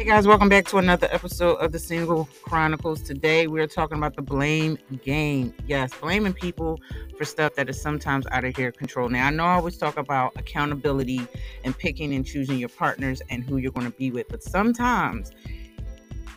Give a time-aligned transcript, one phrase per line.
[0.00, 3.02] Hey guys, welcome back to another episode of the Single Chronicles.
[3.02, 5.52] Today we're talking about the blame game.
[5.66, 6.80] Yes, blaming people
[7.18, 9.10] for stuff that is sometimes out of your control.
[9.10, 11.28] Now, I know I always talk about accountability
[11.64, 15.32] and picking and choosing your partners and who you're going to be with, but sometimes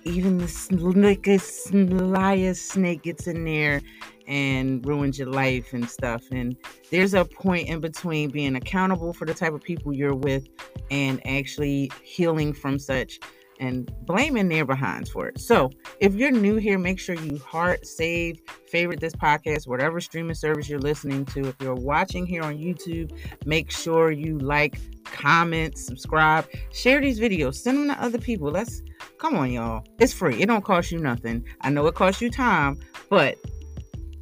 [0.04, 3.82] even the slickest, slyest snake gets in there
[4.27, 6.23] and ruins your life and stuff.
[6.32, 6.57] And
[6.91, 10.50] there's a point in between being accountable for the type of people you're with
[10.91, 13.22] and actually healing from such
[13.63, 15.40] and blaming their behinds for it.
[15.40, 20.36] So, if you're new here, make sure you heart, save, favorite this podcast, whatever streaming
[20.36, 21.48] service you're listening to.
[21.48, 27.55] If you're watching here on YouTube, make sure you like, comment, subscribe, share these videos,
[27.55, 28.52] send them to other people.
[28.52, 28.81] Let's
[29.17, 29.86] come on, y'all.
[29.98, 30.41] It's free.
[30.41, 31.45] It don't cost you nothing.
[31.61, 32.77] I know it costs you time,
[33.09, 33.38] but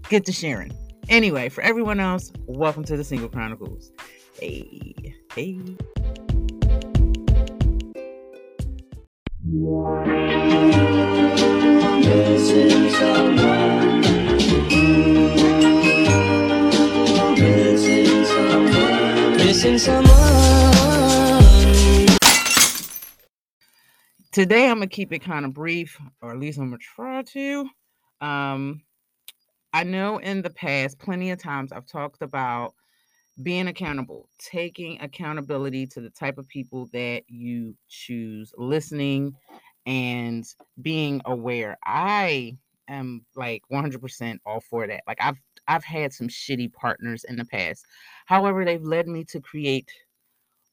[0.09, 0.71] get to sharing.
[1.09, 3.91] Anyway, for everyone else, welcome to the Single Chronicles.
[4.39, 5.59] Hey, hey.
[24.31, 27.69] Today I'm gonna keep it kind of brief, or at least I'm gonna try to.
[28.21, 28.83] Um,
[29.73, 32.73] I know in the past, plenty of times I've talked about
[33.41, 39.33] being accountable, taking accountability to the type of people that you choose, listening
[39.85, 40.45] and
[40.81, 41.77] being aware.
[41.85, 45.01] I am like 100% all for that.
[45.07, 45.37] Like I've
[45.67, 47.85] I've had some shitty partners in the past.
[48.25, 49.89] However, they've led me to create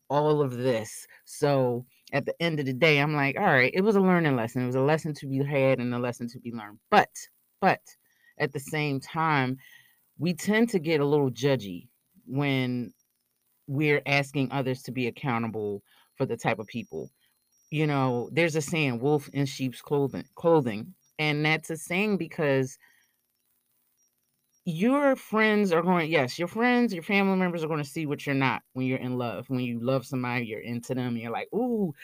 [0.09, 1.07] all of this.
[1.25, 4.35] So at the end of the day, I'm like, all right, it was a learning
[4.35, 4.63] lesson.
[4.63, 6.79] It was a lesson to be had and a lesson to be learned.
[6.91, 7.11] But
[7.61, 7.81] but
[8.39, 9.59] at the same time,
[10.19, 11.88] we tend to get a little judgy
[12.29, 12.93] when
[13.67, 15.83] we're asking others to be accountable
[16.17, 17.11] for the type of people.
[17.71, 20.95] You know, there's a saying, wolf in sheep's clothing clothing.
[21.19, 22.79] And that's a saying because
[24.65, 28.27] your friends are going, yes, your friends, your family members are going to see what
[28.27, 29.49] you're not when you're in love.
[29.49, 31.95] When you love somebody, you're into them, and you're like, ooh,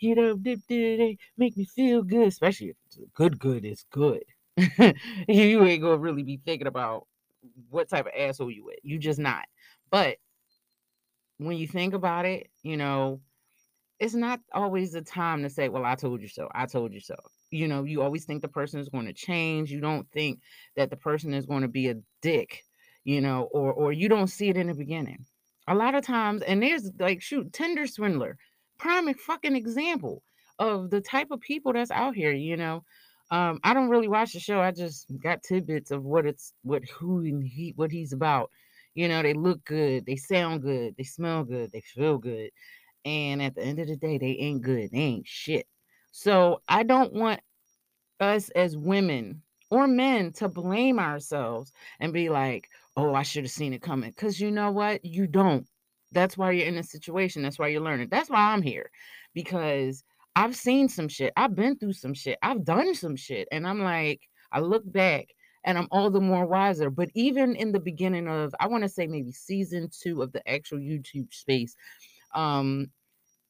[0.00, 2.76] you know, they, make me feel good, especially if
[3.12, 4.24] good, good is good.
[5.28, 7.06] you ain't gonna really be thinking about
[7.68, 8.78] what type of asshole you with.
[8.82, 9.44] You just not.
[9.94, 10.16] But
[11.38, 13.20] when you think about it, you know,
[14.00, 16.48] it's not always the time to say, Well, I told you so.
[16.52, 17.14] I told you so.
[17.52, 19.70] You know, you always think the person is going to change.
[19.70, 20.40] You don't think
[20.74, 22.64] that the person is going to be a dick,
[23.04, 25.26] you know, or or you don't see it in the beginning.
[25.68, 28.36] A lot of times, and there's like shoot, Tinder swindler,
[28.80, 30.24] prime fucking example
[30.58, 32.82] of the type of people that's out here, you know.
[33.30, 34.60] Um, I don't really watch the show.
[34.60, 38.50] I just got tidbits of what it's what who and he what he's about.
[38.94, 42.50] You know, they look good, they sound good, they smell good, they feel good.
[43.04, 44.90] And at the end of the day, they ain't good.
[44.90, 45.66] They ain't shit.
[46.10, 47.40] So I don't want
[48.20, 53.50] us as women or men to blame ourselves and be like, oh, I should have
[53.50, 54.10] seen it coming.
[54.10, 55.04] Because you know what?
[55.04, 55.66] You don't.
[56.12, 57.42] That's why you're in this situation.
[57.42, 58.08] That's why you're learning.
[58.10, 58.90] That's why I'm here.
[59.34, 60.04] Because
[60.36, 61.32] I've seen some shit.
[61.36, 62.38] I've been through some shit.
[62.42, 63.48] I've done some shit.
[63.50, 64.22] And I'm like,
[64.52, 65.26] I look back
[65.64, 66.90] and I'm all the more wiser.
[66.90, 70.46] But even in the beginning of, I want to say maybe season two of the
[70.48, 71.76] actual YouTube space,
[72.34, 72.90] um,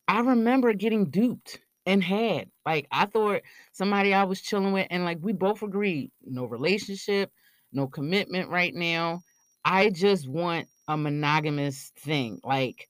[0.09, 2.49] I remember getting duped and had.
[2.65, 3.43] Like I thought
[3.73, 7.31] somebody I was chilling with, and like we both agreed, no relationship,
[7.73, 9.23] no commitment right now.
[9.65, 12.41] I just want a monogamous thing.
[12.45, 12.89] Like,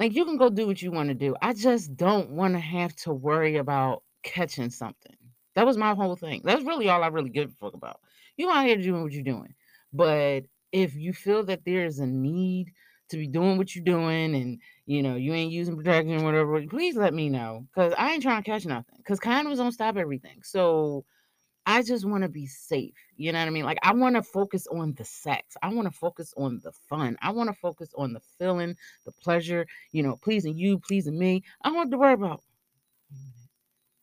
[0.00, 1.36] like you can go do what you want to do.
[1.42, 5.16] I just don't want to have to worry about catching something.
[5.54, 6.40] That was my whole thing.
[6.44, 8.00] That's really all I really give a fuck about.
[8.36, 9.54] You out here doing what you're doing.
[9.92, 12.72] But if you feel that there is a need
[13.10, 16.66] to be doing what you're doing and you know you ain't using protection or whatever,
[16.66, 17.66] please let me know.
[17.74, 18.98] Cause I ain't trying to catch nothing.
[19.06, 20.40] Cause condoms don't stop everything.
[20.42, 21.04] So
[21.66, 22.94] I just want to be safe.
[23.16, 23.64] You know what I mean?
[23.64, 25.56] Like I want to focus on the sex.
[25.62, 27.18] I want to focus on the fun.
[27.20, 31.44] I want to focus on the feeling, the pleasure, you know, pleasing you, pleasing me.
[31.62, 32.42] I don't want to worry about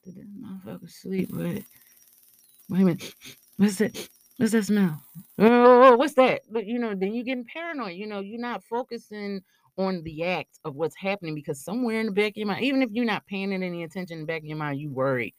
[0.05, 1.65] did that motherfucker sleep with it?
[2.69, 3.13] Wait a minute.
[3.57, 4.09] What's that?
[4.39, 5.03] What's that smell?
[5.37, 6.43] Oh, what's that?
[6.49, 7.97] But you know, then you're getting paranoid.
[7.97, 9.41] You know, you're not focusing
[9.77, 12.81] on the act of what's happening because somewhere in the back of your mind, even
[12.81, 15.35] if you're not paying it any attention in the back of your mind, you worry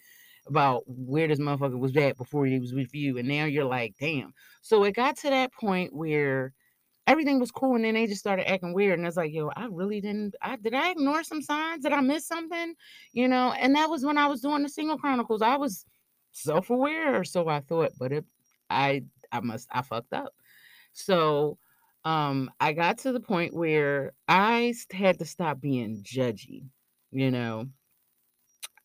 [0.46, 3.16] about where this motherfucker was at before he was with you.
[3.16, 4.34] And now you're like, damn.
[4.60, 6.52] So it got to that point where
[7.06, 8.98] everything was cool and then they just started acting weird.
[8.98, 11.84] And it's like, yo, I really didn't I did I ignore some signs?
[11.84, 12.74] Did I miss something?
[13.14, 15.40] You know, and that was when I was doing the single chronicles.
[15.40, 15.86] I was
[16.32, 18.26] self-aware, so I thought, but it
[18.70, 20.34] I I must I fucked up.
[20.92, 21.58] So
[22.04, 26.64] um I got to the point where I had to stop being judgy,
[27.12, 27.66] you know.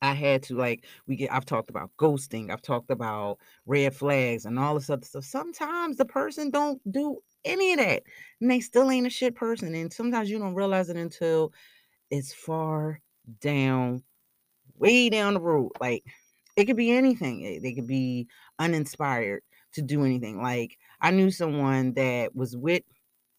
[0.02, 4.46] I had to like we get I've talked about ghosting, I've talked about red flags
[4.46, 5.26] and all this other stuff.
[5.26, 8.04] Sometimes the person don't do any of that
[8.42, 9.74] and they still ain't a shit person.
[9.76, 11.54] And sometimes you don't realize it until
[12.12, 13.02] it's far
[13.42, 14.04] down,
[14.78, 15.72] way down the road.
[15.82, 16.04] Like
[16.56, 17.62] it could be anything.
[17.62, 18.28] They could be
[18.60, 19.44] uninspired
[19.76, 20.42] to do anything.
[20.42, 22.84] Like I knew someone that was with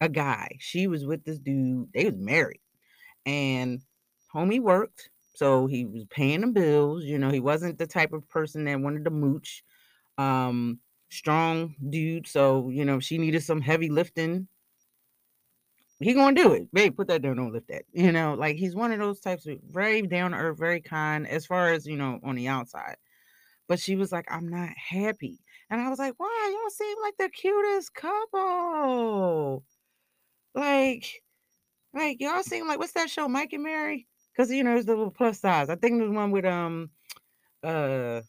[0.00, 0.56] a guy.
[0.58, 1.88] She was with this dude.
[1.92, 2.60] They was married.
[3.24, 3.80] And
[4.34, 5.10] homie worked.
[5.34, 7.04] So he was paying the bills.
[7.04, 9.62] You know, he wasn't the type of person that wanted to mooch.
[10.18, 10.78] Um,
[11.10, 12.26] strong dude.
[12.26, 14.48] So, you know, she needed some heavy lifting.
[15.98, 16.72] He gonna do it.
[16.74, 17.84] Babe, put that down, don't lift that.
[17.92, 21.26] You know, like he's one of those types of very down to earth, very kind
[21.26, 22.96] as far as, you know, on the outside.
[23.66, 25.38] But she was like, I'm not happy.
[25.70, 26.50] And I was like, why?
[26.52, 29.64] Y'all seem like the cutest couple.
[30.54, 31.22] Like,
[31.92, 34.06] like y'all seem like what's that show, Mike and Mary?
[34.32, 35.68] Because you know, it's the little plus size.
[35.68, 36.90] I think the one with um
[37.64, 38.20] uh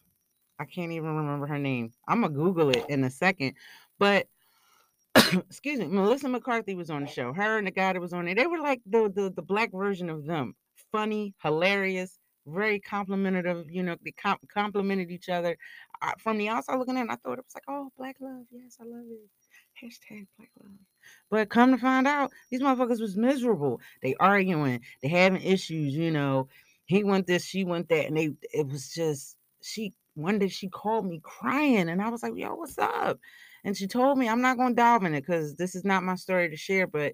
[0.58, 1.92] I can't even remember her name.
[2.08, 3.54] I'm gonna Google it in a second.
[3.98, 4.26] But
[5.48, 7.32] excuse me, Melissa McCarthy was on the show.
[7.32, 9.70] Her and the guy that was on it, they were like the the, the black
[9.72, 10.54] version of them.
[10.90, 12.17] Funny, hilarious,
[12.48, 13.64] very complimentary.
[13.70, 15.56] You know, they com- complimented each other.
[16.02, 18.44] Uh, I, from the outside looking in, I thought it was like, oh, black love.
[18.50, 19.84] Yes, I love it.
[19.84, 20.72] Hashtag black love.
[21.30, 23.80] But come to find out, these motherfuckers was miserable.
[24.02, 25.94] They arguing, they having issues.
[25.94, 26.48] You know,
[26.86, 29.94] he went this, she went that, and they it was just she.
[30.14, 33.20] One day she called me crying, and I was like, "Yo, what's up?"
[33.64, 36.14] And she told me, I'm not to dive in it because this is not my
[36.14, 37.12] story to share, but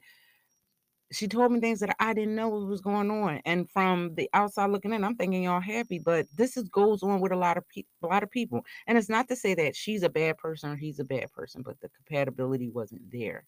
[1.12, 3.40] she told me things that I didn't know was going on.
[3.44, 7.20] And from the outside looking in, I'm thinking y'all happy, but this is goes on
[7.20, 8.64] with a lot of people, a lot of people.
[8.86, 11.62] And it's not to say that she's a bad person or he's a bad person,
[11.62, 13.44] but the compatibility wasn't there.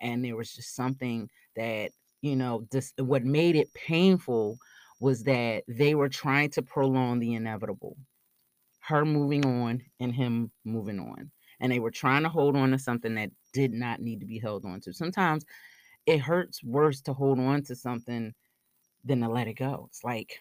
[0.00, 1.90] And there was just something that,
[2.22, 4.58] you know, this what made it painful
[5.00, 7.96] was that they were trying to prolong the inevitable.
[8.80, 11.30] Her moving on and him moving on.
[11.60, 14.38] And they were trying to hold on to something that did not need to be
[14.38, 14.92] held on to.
[14.94, 15.44] Sometimes
[16.06, 18.32] it hurts worse to hold on to something
[19.04, 19.86] than to let it go.
[19.88, 20.40] It's like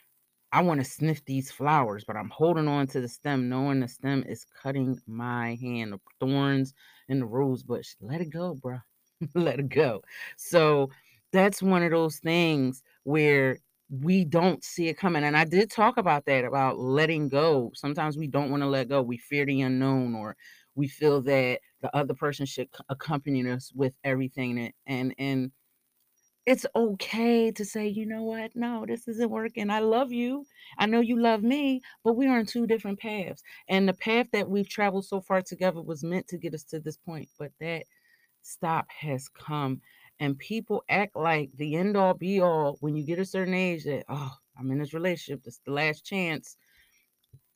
[0.51, 3.87] I want to sniff these flowers, but I'm holding on to the stem, knowing the
[3.87, 6.73] stem is cutting my hand, the thorns
[7.07, 7.89] in the rose bush.
[8.01, 8.79] Let it go, bro.
[9.35, 10.01] let it go.
[10.37, 10.89] So
[11.31, 13.59] that's one of those things where
[13.89, 15.23] we don't see it coming.
[15.23, 17.71] And I did talk about that about letting go.
[17.75, 19.01] Sometimes we don't want to let go.
[19.01, 20.35] We fear the unknown or
[20.75, 25.51] we feel that the other person should accompany us with everything and and
[26.49, 28.55] it's okay to say, you know what?
[28.55, 29.69] No, this isn't working.
[29.69, 30.47] I love you.
[30.79, 33.43] I know you love me, but we are on two different paths.
[33.67, 36.79] And the path that we've traveled so far together was meant to get us to
[36.79, 37.29] this point.
[37.37, 37.83] But that
[38.41, 39.81] stop has come.
[40.19, 43.83] And people act like the end all be all when you get a certain age
[43.83, 45.43] that, oh, I'm in this relationship.
[45.43, 46.57] This is the last chance.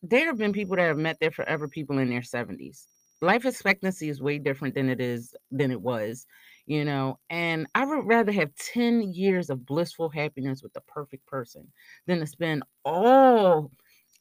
[0.04, 2.86] There have been people that have met their forever people in their 70s.
[3.24, 6.28] Life expectancy is way different than it is than it was
[6.66, 11.26] you know and i would rather have 10 years of blissful happiness with the perfect
[11.26, 11.68] person
[12.06, 13.72] than to spend all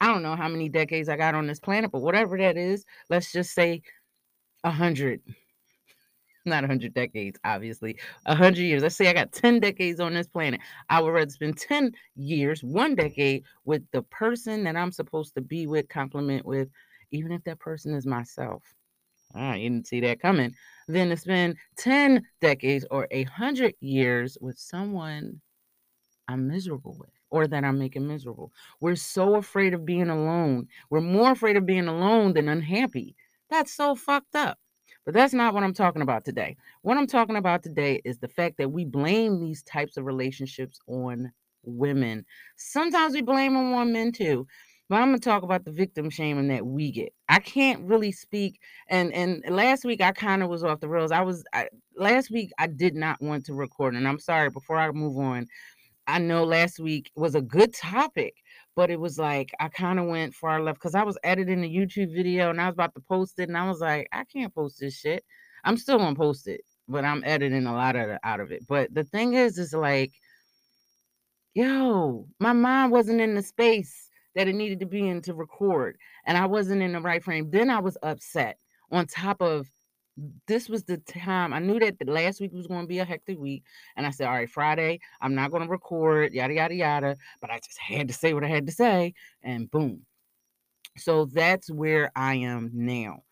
[0.01, 2.85] i don't know how many decades i got on this planet but whatever that is
[3.09, 3.81] let's just say
[4.63, 5.21] a hundred
[6.45, 8.83] not a hundred decades obviously a hundred years.
[8.83, 10.59] Let's say i got 10 decades on this planet.
[10.89, 15.41] I would rather spend 10 years one decade with the person that i'm supposed to
[15.41, 16.69] be with compliment with
[17.11, 18.63] even if that person is myself
[19.35, 20.55] You didn't see that coming.
[20.87, 25.41] Than to spend 10 decades or a hundred years with someone
[26.27, 28.51] I'm miserable with or that I'm making miserable.
[28.79, 30.67] We're so afraid of being alone.
[30.89, 33.15] We're more afraid of being alone than unhappy.
[33.49, 34.57] That's so fucked up.
[35.05, 36.55] But that's not what I'm talking about today.
[36.81, 40.79] What I'm talking about today is the fact that we blame these types of relationships
[40.87, 41.31] on
[41.63, 42.25] women.
[42.55, 44.47] Sometimes we blame them on men too.
[44.89, 47.13] But I'm gonna talk about the victim shaming that we get.
[47.29, 48.59] I can't really speak,
[48.89, 51.11] and and last week I kind of was off the rails.
[51.11, 54.49] I was I, last week I did not want to record, and I'm sorry.
[54.49, 55.47] Before I move on,
[56.07, 58.35] I know last week was a good topic,
[58.75, 61.75] but it was like I kind of went far left because I was editing the
[61.75, 64.53] YouTube video and I was about to post it, and I was like, I can't
[64.53, 65.23] post this shit.
[65.63, 68.63] I'm still gonna post it, but I'm editing a lot of it out of it.
[68.67, 70.11] But the thing is, is like,
[71.53, 75.97] yo, my mind wasn't in the space that it needed to be in to record,
[76.25, 77.49] and I wasn't in the right frame.
[77.49, 78.57] Then I was upset.
[78.91, 79.69] On top of
[80.47, 83.05] this was the time I knew that the last week was going to be a
[83.05, 83.63] hectic week,
[83.95, 87.51] and I said, "All right, Friday, I'm not going to record, yada yada yada." But
[87.51, 90.05] I just had to say what I had to say, and boom.
[90.97, 93.23] So that's where I am now.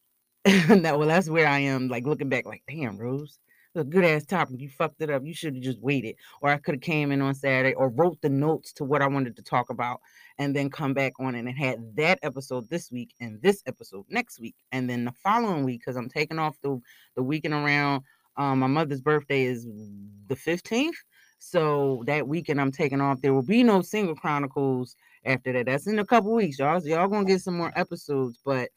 [0.44, 1.88] that well, that's where I am.
[1.88, 3.38] Like looking back, like, damn, Rose,
[3.76, 4.60] a good ass topic.
[4.60, 5.24] You fucked it up.
[5.24, 6.16] You should have just waited.
[6.40, 9.06] Or I could have came in on Saturday or wrote the notes to what I
[9.06, 10.00] wanted to talk about
[10.38, 14.04] and then come back on it and had that episode this week and this episode
[14.08, 14.54] next week.
[14.72, 16.80] And then the following week, because I'm taking off the,
[17.14, 18.02] the weekend around
[18.36, 19.66] um, my mother's birthday is
[20.28, 20.90] the 15th.
[21.38, 23.20] So that weekend I'm taking off.
[23.20, 25.66] There will be no single chronicles after that.
[25.66, 26.80] That's in a couple weeks, y'all.
[26.80, 28.70] So y'all gonna get some more episodes, but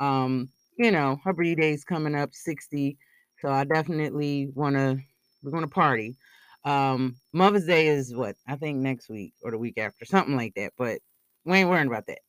[0.00, 2.96] um, you know, her birthday's coming up 60.
[3.40, 4.98] So I definitely wanna
[5.42, 6.16] we're gonna party.
[6.64, 10.54] Um, Mother's Day is what I think next week or the week after, something like
[10.56, 10.72] that.
[10.76, 11.00] But
[11.44, 12.20] we ain't worrying about that.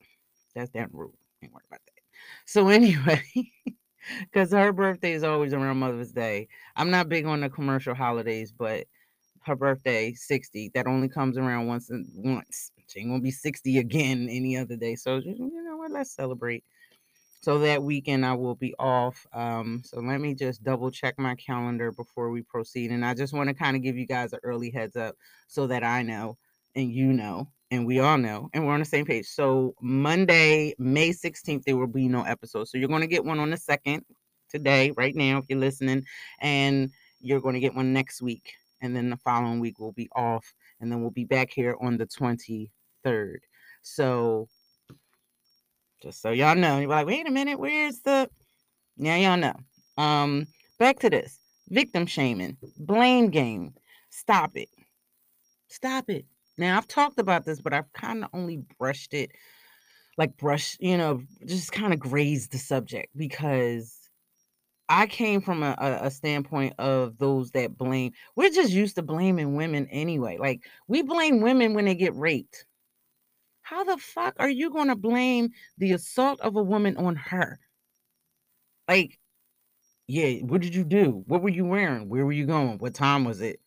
[0.54, 1.14] That's that rule.
[1.42, 2.02] Ain't worried about that.
[2.46, 3.22] So anyway,
[4.20, 6.48] because her birthday is always around Mother's Day.
[6.76, 8.86] I'm not big on the commercial holidays, but
[9.44, 12.70] her birthday, 60, that only comes around once and once.
[12.88, 14.94] She ain't gonna be 60 again any other day.
[14.94, 16.64] So you know what, let's celebrate.
[17.42, 19.26] So that weekend I will be off.
[19.32, 22.92] Um, so let me just double check my calendar before we proceed.
[22.92, 25.16] And I just want to kind of give you guys an early heads up
[25.48, 26.38] so that I know
[26.76, 29.26] and you know and we all know and we're on the same page.
[29.26, 32.68] So Monday, May 16th, there will be no episode.
[32.68, 34.04] So you're going to get one on the second
[34.48, 36.04] today, right now, if you're listening,
[36.40, 38.52] and you're going to get one next week.
[38.82, 41.96] And then the following week we'll be off, and then we'll be back here on
[41.96, 43.38] the 23rd.
[43.82, 44.48] So
[46.02, 48.28] just so y'all know, you're like, wait a minute, where's the
[48.96, 49.54] now y'all know.
[49.96, 50.46] Um,
[50.78, 53.74] back to this victim shaming, blame game.
[54.10, 54.68] Stop it.
[55.68, 56.26] Stop it.
[56.58, 59.30] Now I've talked about this, but I've kind of only brushed it,
[60.18, 64.02] like brush, you know, just kind of grazed the subject because
[64.88, 68.12] I came from a, a, a standpoint of those that blame.
[68.36, 70.36] We're just used to blaming women anyway.
[70.36, 72.66] Like we blame women when they get raped.
[73.72, 75.48] How the fuck are you going to blame
[75.78, 77.58] the assault of a woman on her?
[78.86, 79.18] Like,
[80.06, 81.24] yeah, what did you do?
[81.26, 82.10] What were you wearing?
[82.10, 82.76] Where were you going?
[82.76, 83.60] What time was it?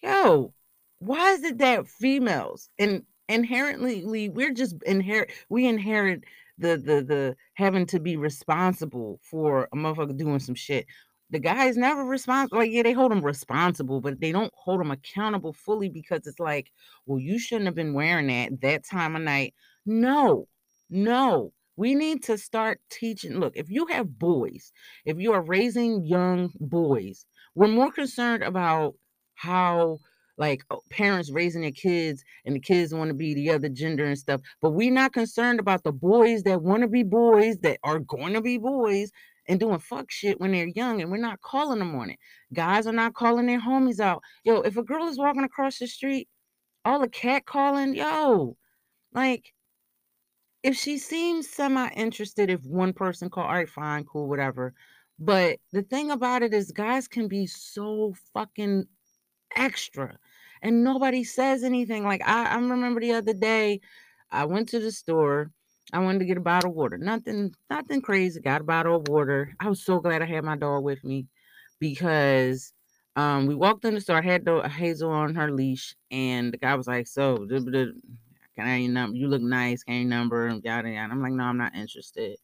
[0.00, 0.54] Yo,
[1.00, 6.22] why is it that females and inherently we're just inherit we inherit
[6.56, 10.86] the the the having to be responsible for a motherfucker doing some shit.
[11.34, 12.58] The guys never responsible.
[12.58, 16.38] Like, yeah, they hold them responsible, but they don't hold them accountable fully because it's
[16.38, 16.70] like,
[17.06, 19.52] well, you shouldn't have been wearing that that time of night.
[19.84, 20.46] No,
[20.88, 21.52] no.
[21.74, 23.40] We need to start teaching.
[23.40, 24.70] Look, if you have boys,
[25.06, 27.26] if you are raising young boys,
[27.56, 28.94] we're more concerned about
[29.34, 29.98] how
[30.36, 34.18] like parents raising their kids and the kids want to be the other gender and
[34.18, 38.00] stuff but we're not concerned about the boys that want to be boys that are
[38.00, 39.12] going to be boys
[39.48, 42.18] and doing fuck shit when they're young and we're not calling them on it.
[42.52, 44.22] Guys are not calling their homies out.
[44.44, 46.28] Yo if a girl is walking across the street
[46.84, 48.56] all the cat calling yo
[49.12, 49.52] like
[50.62, 54.74] if she seems semi interested if one person call all right fine cool whatever.
[55.18, 58.86] But the thing about it is guys can be so fucking
[59.56, 60.18] extra
[60.62, 62.04] and nobody says anything.
[62.04, 63.80] Like I, I remember the other day
[64.30, 65.50] i went to the store
[65.92, 66.98] i wanted to get a bottle of water.
[66.98, 68.40] Nothing nothing crazy.
[68.40, 69.54] Got a bottle of water.
[69.60, 71.26] I was so glad i had my dog with me
[71.78, 72.72] because
[73.16, 74.18] um we walked in the store.
[74.18, 77.46] I had the hazel on her leash and the guy was like so
[78.56, 79.82] can i number you look nice.
[79.82, 80.46] Can I your number?
[80.46, 81.12] And yada yada.
[81.12, 82.38] I'm like no i'm not interested.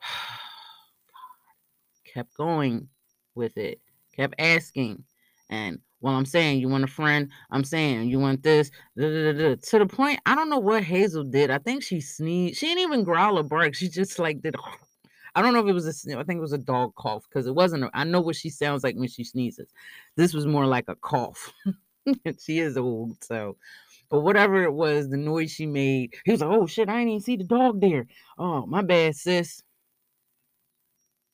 [2.04, 2.88] Kept going
[3.34, 3.80] with it.
[4.16, 5.04] Kept asking.
[5.50, 7.32] And well, I'm saying you want a friend.
[7.50, 8.70] I'm saying you want this.
[8.96, 11.50] da, da, da, da," To the point, I don't know what Hazel did.
[11.50, 12.60] I think she sneezed.
[12.60, 13.74] She didn't even growl or bark.
[13.74, 14.54] She just like did.
[15.34, 16.16] I don't know if it was a.
[16.16, 17.82] I think it was a dog cough because it wasn't.
[17.82, 19.68] A, I know what she sounds like when she sneezes.
[20.14, 21.52] This was more like a cough.
[22.40, 23.56] she is old, so.
[24.08, 27.08] But whatever it was, the noise she made, he was like, "Oh shit, I didn't
[27.08, 28.06] even see the dog there.
[28.38, 29.60] Oh, my bad, sis."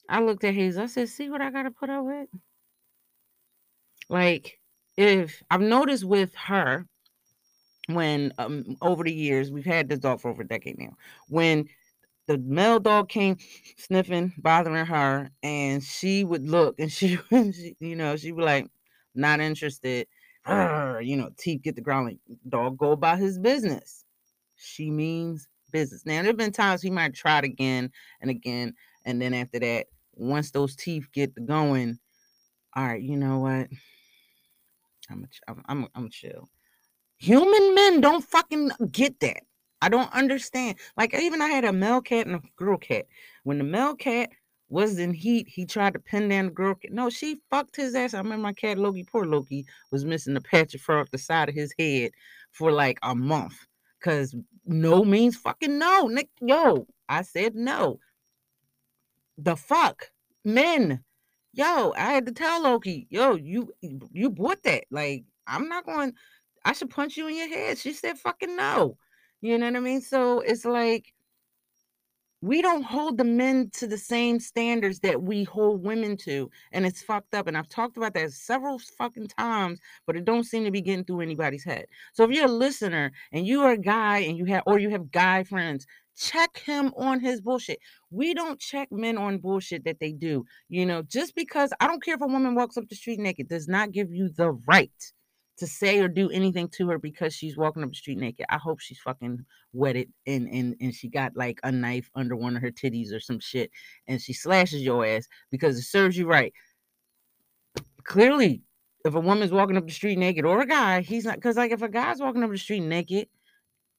[0.09, 0.85] I looked at Hazel.
[0.85, 2.29] I said, "See what I got to put up with."
[4.09, 4.62] Like,
[4.97, 6.87] if I've noticed with her,
[7.89, 10.97] when um, over the years we've had this dog for over a decade now,
[11.29, 11.69] when
[12.27, 13.37] the male dog came
[13.77, 17.19] sniffing, bothering her, and she would look and she,
[17.81, 18.69] you know, she would be like,
[19.15, 20.07] not interested.
[20.47, 22.19] You know, teeth get the growling.
[22.49, 24.05] Dog go about his business.
[24.57, 26.05] She means business.
[26.07, 29.59] Now there have been times he might try it again and again, and then after
[29.61, 31.99] that, once those teeth get going,
[32.77, 33.69] all right, you know what?
[35.11, 36.49] I'm a, I'm I'm chill.
[37.19, 39.43] Human men don't fucking get that.
[39.81, 40.79] I don't understand.
[40.97, 43.07] Like even I had a male cat and a girl cat.
[43.45, 44.31] When the male cat
[44.69, 46.93] was in heat, he tried to pin down the girl cat.
[46.93, 48.15] No, she fucked his ass.
[48.15, 51.19] I remember my cat Loki, poor Loki, was missing a patch of fur off the
[51.19, 52.13] side of his head
[52.53, 53.59] for like a month.
[54.03, 56.09] Cause no means fucking no.
[56.09, 57.99] Nick, yo, I said no.
[59.39, 60.11] The fuck?
[60.45, 61.05] Men.
[61.53, 64.85] Yo, I had to tell Loki, yo, you you bought that.
[64.91, 66.15] Like, I'm not going.
[66.65, 67.79] I should punch you in your head.
[67.79, 68.97] She said, fucking no.
[69.41, 70.01] You know what I mean?
[70.01, 71.13] So it's like
[72.43, 76.85] we don't hold the men to the same standards that we hold women to and
[76.85, 80.65] it's fucked up and i've talked about that several fucking times but it don't seem
[80.65, 81.87] to be getting through anybody's head.
[82.13, 85.11] So if you're a listener and you're a guy and you have or you have
[85.11, 87.79] guy friends check him on his bullshit.
[88.11, 92.03] We don't check men on bullshit that they do you know just because i don't
[92.03, 95.13] care if a woman walks up the street naked does not give you the right
[95.63, 98.45] to say or do anything to her because she's walking up the street naked.
[98.49, 102.57] I hope she's fucking wetted and and and she got like a knife under one
[102.57, 103.71] of her titties or some shit
[104.09, 106.53] and she slashes your ass because it serves you right.
[108.03, 108.63] Clearly,
[109.05, 111.71] if a woman's walking up the street naked or a guy, he's not because like
[111.71, 113.29] if a guy's walking up the street naked,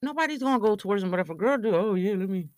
[0.02, 1.12] nobody's gonna go towards him.
[1.12, 2.50] But if a girl do, oh yeah, let me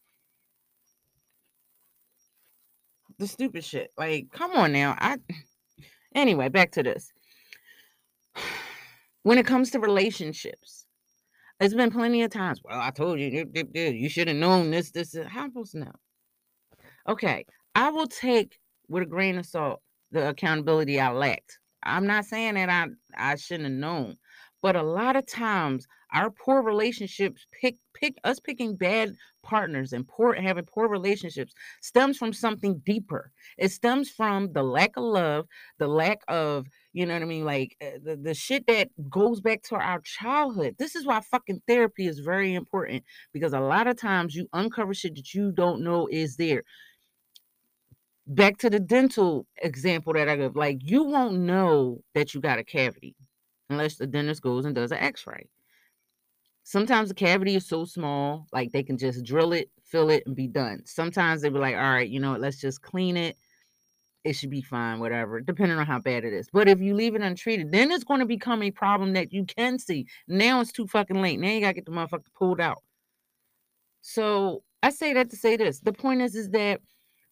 [3.20, 3.92] the stupid shit.
[4.00, 4.96] Like, come on now.
[4.98, 5.18] I
[6.16, 7.14] anyway, back to this
[9.26, 10.86] when it comes to relationships,
[11.60, 12.62] there's been plenty of times.
[12.64, 15.16] Well, I told you, you should have known this, this.
[15.28, 15.92] How am supposed to know?
[17.10, 21.58] Okay, I will take with a grain of salt the accountability I lacked.
[21.82, 22.86] I'm not saying that I
[23.18, 24.18] I shouldn't have known,
[24.62, 29.16] but a lot of times our poor relationships pick pick us picking bad
[29.46, 33.32] partners and poor having poor relationships stems from something deeper.
[33.58, 35.46] It stems from the lack of love,
[35.78, 37.46] the lack of you know what I mean?
[37.46, 40.76] Like uh, the, the shit that goes back to our childhood.
[40.80, 44.94] This is why fucking therapy is very important because a lot of times you uncover
[44.94, 46.64] shit that you don't know is there.
[48.28, 52.60] Back to the dental example that I give, like you won't know that you got
[52.60, 53.16] a cavity
[53.70, 55.48] unless the dentist goes and does an x-ray.
[56.66, 60.36] Sometimes the cavity is so small, like they can just drill it, fill it, and
[60.36, 60.82] be done.
[60.86, 63.38] Sometimes they be like, all right, you know what, let's just clean it
[64.26, 66.50] it should be fine, whatever, depending on how bad it is.
[66.52, 69.46] But if you leave it untreated, then it's going to become a problem that you
[69.46, 70.08] can see.
[70.28, 71.40] Now it's too fucking late.
[71.40, 72.82] Now you gotta get the motherfucker pulled out.
[74.02, 75.80] So I say that to say this.
[75.80, 76.82] The point is, is that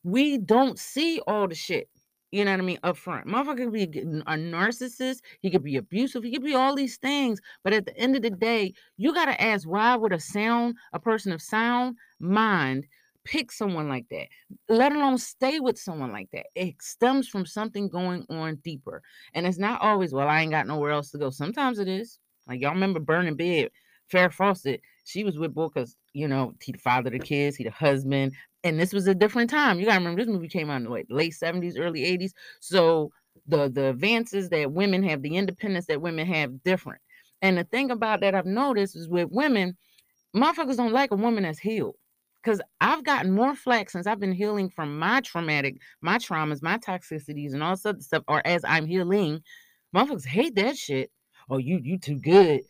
[0.04, 1.90] we don't see all the shit.
[2.34, 2.80] You know what I mean?
[2.82, 3.28] Up front.
[3.28, 5.20] Motherfucker could be a narcissist.
[5.42, 6.24] He could be abusive.
[6.24, 7.40] He could be all these things.
[7.64, 11.00] But at the end of the day, you gotta ask why would a sound, a
[11.00, 12.88] person of sound mind
[13.24, 14.26] pick someone like that,
[14.68, 16.48] let alone stay with someone like that.
[16.56, 19.04] It stems from something going on deeper.
[19.36, 21.30] And it's not always, well, I ain't got nowhere else to go.
[21.30, 22.18] Sometimes it is.
[22.48, 23.70] Like y'all remember Burning Bed,
[24.12, 27.56] Farrah Fawcett, she was with Bull because, you know, he the father of the kids,
[27.56, 28.34] he the husband.
[28.64, 29.80] And this was a different time.
[29.80, 32.32] You gotta remember this movie came out in the late, late 70s, early 80s.
[32.60, 33.12] So
[33.48, 37.02] the the advances that women have, the independence that women have different.
[37.42, 39.78] And the thing about that I've noticed is with women,
[40.36, 41.96] motherfuckers don't like a woman that's healed
[42.42, 46.78] because I've gotten more flack since I've been healing from my traumatic, my traumas, my
[46.78, 49.42] toxicities, and all this stuff, or as I'm healing.
[49.96, 51.12] Motherfuckers hate that shit.
[51.50, 52.62] Oh, you you too good.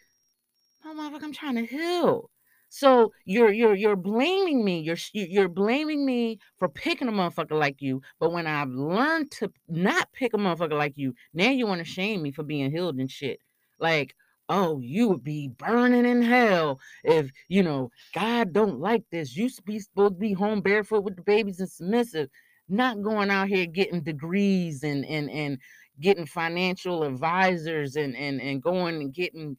[0.84, 2.29] No, motherfucker, I'm trying to heal.
[2.76, 4.80] So you're you're you're blaming me.
[4.80, 8.02] You're you're blaming me for picking a motherfucker like you.
[8.20, 11.86] But when I've learned to not pick a motherfucker like you, now you want to
[11.86, 13.40] shame me for being healed and shit.
[13.80, 14.16] Like,
[14.50, 19.38] oh, you would be burning in hell if you know God don't like this.
[19.38, 22.28] You be supposed to be home barefoot with the babies and submissive,
[22.70, 25.60] not going out here getting degrees and and and
[26.02, 29.58] getting financial advisors and and and going and getting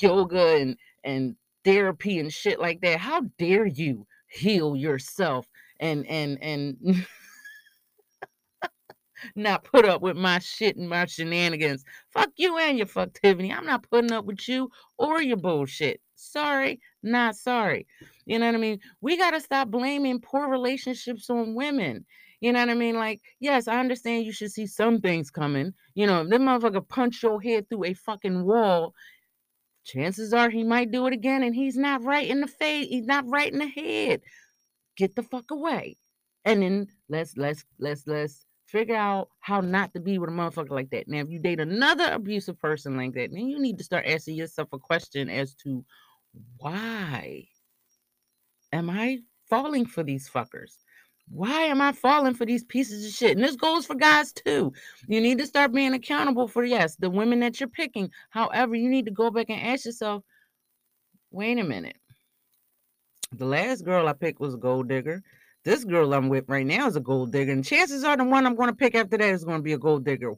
[0.00, 3.00] yoga and and therapy and shit like that.
[3.00, 5.46] How dare you heal yourself
[5.80, 6.76] and and and
[9.36, 11.84] not put up with my shit and my shenanigans.
[12.12, 13.54] Fuck you and your fucktivity.
[13.54, 16.00] I'm not putting up with you or your bullshit.
[16.14, 17.86] Sorry, not sorry.
[18.26, 18.78] You know what I mean?
[19.00, 22.06] We got to stop blaming poor relationships on women.
[22.40, 22.96] You know what I mean?
[22.96, 25.72] Like, yes, I understand you should see some things coming.
[25.94, 28.94] You know, if that motherfucker punch your head through a fucking wall,
[29.86, 32.88] chances are he might do it again and he's not right in the face.
[32.88, 34.20] He's not right in the head.
[34.96, 35.96] Get the fuck away.
[36.44, 40.70] And then let's let's let's let's figure out how not to be with a motherfucker
[40.70, 41.08] like that.
[41.08, 44.36] Now, if you date another abusive person like that, then you need to start asking
[44.36, 45.84] yourself a question as to
[46.58, 47.46] why
[48.72, 50.74] am I falling for these fuckers?
[51.28, 53.36] Why am I falling for these pieces of shit?
[53.36, 54.72] And this goes for guys too.
[55.08, 58.10] You need to start being accountable for, yes, the women that you're picking.
[58.30, 60.22] However, you need to go back and ask yourself,
[61.30, 61.96] wait a minute.
[63.32, 65.22] The last girl I picked was a gold digger
[65.66, 68.46] this girl I'm with right now is a gold digger, and chances are the one
[68.46, 70.34] I'm going to pick after that is going to be a gold digger.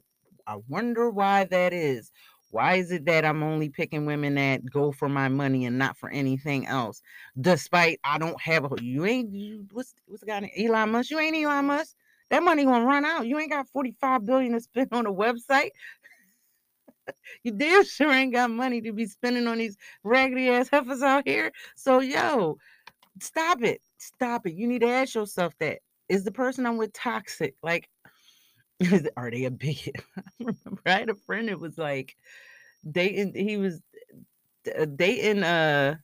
[0.47, 2.11] I wonder why that is.
[2.51, 5.97] Why is it that I'm only picking women that go for my money and not
[5.97, 7.01] for anything else?
[7.39, 11.11] Despite I don't have a you ain't you, what's what's the guy named Elon Musk?
[11.11, 11.95] You ain't Elon Musk.
[12.31, 13.27] That money gonna run out.
[13.27, 15.69] You ain't got 45 billion to spend on a website.
[17.43, 21.27] you damn sure ain't got money to be spending on these raggedy ass heifers out
[21.27, 21.51] here.
[21.75, 22.57] So yo,
[23.21, 23.81] stop it.
[23.97, 24.53] Stop it.
[24.53, 25.79] You need to ask yourself that.
[26.07, 27.53] Is the person I'm with toxic?
[27.61, 27.87] Like,
[29.17, 29.95] are they a bigot?
[30.17, 32.15] I remember I had a friend that was like
[32.89, 33.81] dating, he was
[34.77, 35.95] uh, dating uh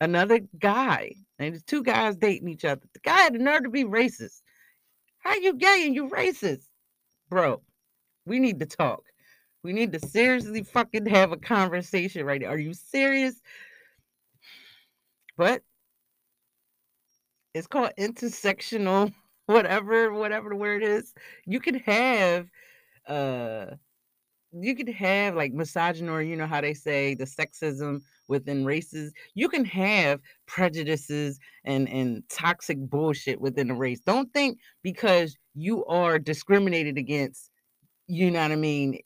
[0.00, 1.12] another guy.
[1.38, 2.82] And there's two guys dating each other.
[2.92, 4.40] The guy had the nerve to be racist.
[5.18, 6.66] How you gay and you racist?
[7.28, 7.62] Bro,
[8.24, 9.02] we need to talk.
[9.62, 12.48] We need to seriously fucking have a conversation right now.
[12.48, 13.34] Are you serious?
[15.36, 15.62] But
[17.52, 19.12] it's called intersectional,
[19.46, 21.14] whatever, whatever the word is.
[21.46, 22.48] You can have
[23.06, 23.66] uh
[24.52, 29.12] you could have like misogyny, or you know how they say the sexism within races.
[29.34, 34.00] You can have prejudices and and toxic bullshit within a race.
[34.00, 37.50] Don't think because you are discriminated against,
[38.06, 39.00] you know what I mean,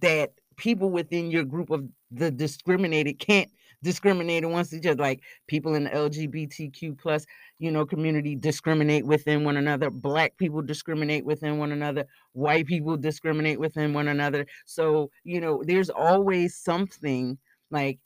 [0.00, 3.50] that people within your group of the discriminated can't
[3.84, 7.26] discriminate against each other like people in the lgbtq plus
[7.58, 12.96] you know community discriminate within one another black people discriminate within one another white people
[12.96, 14.46] discriminate within one another.
[14.66, 17.38] So you know there's always something
[17.70, 17.98] like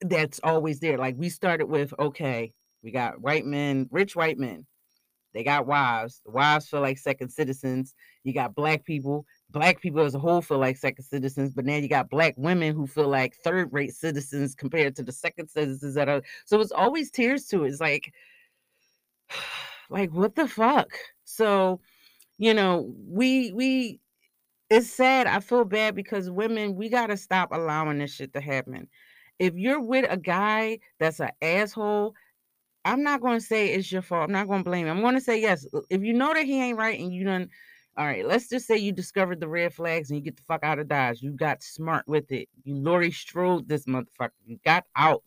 [0.00, 0.98] that's always there.
[0.98, 4.66] Like we started with okay we got white men rich white men
[5.34, 10.00] they got wives the wives feel like second citizens you got black people black people
[10.00, 13.08] as a whole feel like second citizens, but now you got black women who feel
[13.08, 17.46] like third rate citizens compared to the second citizens that are so it's always tears
[17.46, 17.68] to it.
[17.68, 18.12] It's like
[19.90, 20.90] like what the fuck?
[21.24, 21.80] So,
[22.38, 24.00] you know, we we
[24.70, 25.26] it's sad.
[25.26, 28.88] I feel bad because women, we gotta stop allowing this shit to happen.
[29.38, 32.14] If you're with a guy that's an asshole,
[32.88, 34.24] I'm not gonna say it's your fault.
[34.24, 34.96] I'm not gonna blame him.
[34.96, 35.66] I'm gonna say yes.
[35.74, 37.50] Uh, if you know that he ain't right and you done
[37.98, 40.62] all right, let's just say you discovered the red flags and you get the fuck
[40.62, 41.20] out of Dodge.
[41.20, 42.48] You got smart with it.
[42.62, 44.30] You Laurie Strode this motherfucker.
[44.46, 45.24] You got out.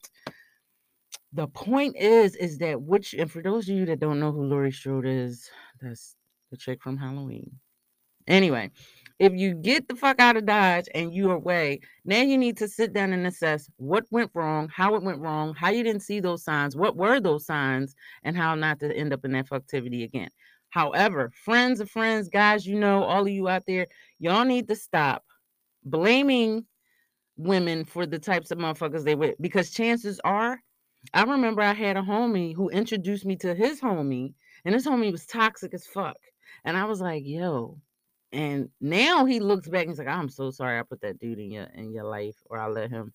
[1.33, 4.45] The point is, is that which, and for those of you that don't know who
[4.45, 5.49] Laurie Strode is,
[5.81, 6.15] that's
[6.49, 7.51] the chick from Halloween.
[8.31, 8.71] Anyway,
[9.19, 12.67] if you get the fuck out of Dodge and you're away, now you need to
[12.69, 16.21] sit down and assess what went wrong, how it went wrong, how you didn't see
[16.21, 20.05] those signs, what were those signs, and how not to end up in that fucktivity
[20.05, 20.29] again.
[20.69, 23.87] However, friends of friends, guys, you know, all of you out there,
[24.19, 25.25] y'all need to stop
[25.83, 26.65] blaming
[27.35, 30.57] women for the types of motherfuckers they with because chances are,
[31.13, 35.11] I remember I had a homie who introduced me to his homie, and his homie
[35.11, 36.15] was toxic as fuck.
[36.63, 37.77] And I was like, yo.
[38.33, 41.39] And now he looks back and he's like, I'm so sorry I put that dude
[41.39, 43.13] in your in your life, or I let him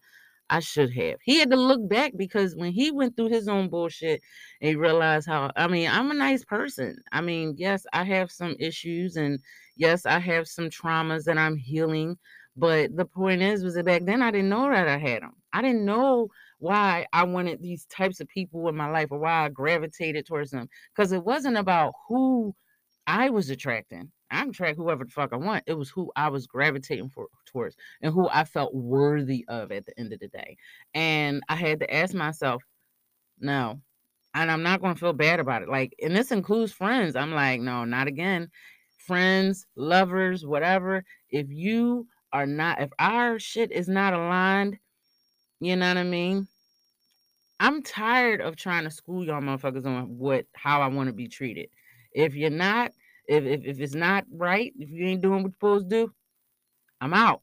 [0.49, 1.19] I should have.
[1.25, 4.23] He had to look back because when he went through his own bullshit
[4.61, 6.97] he realized how, I mean, I'm a nice person.
[7.13, 9.41] I mean, yes, I have some issues and
[9.77, 12.17] yes, I have some traumas that I'm healing.
[12.57, 15.33] But the point is, was that back then I didn't know that I had them.
[15.53, 19.45] I didn't know why I wanted these types of people in my life or why
[19.45, 20.69] I gravitated towards them.
[20.95, 22.55] Because it wasn't about who
[23.07, 24.11] I was attracting.
[24.31, 25.65] I can track whoever the fuck I want.
[25.67, 29.87] It was who I was gravitating for towards and who I felt worthy of at
[29.87, 30.57] the end of the day.
[30.95, 32.63] And I had to ask myself,
[33.39, 33.81] no.
[34.35, 35.69] And I'm not gonna feel bad about it.
[35.69, 37.17] Like, and this includes friends.
[37.17, 38.51] I'm like, no, not again.
[38.99, 41.05] Friends, lovers, whatever.
[41.31, 44.79] If you are not, if our shit is not aligned,
[45.61, 46.49] you know what I mean?
[47.61, 51.29] I'm tired of trying to school y'all motherfuckers on what how I want to be
[51.29, 51.71] treated.
[52.13, 52.93] If you're not,
[53.27, 56.13] if, if if it's not right, if you ain't doing what you're supposed to do,
[57.01, 57.43] I'm out.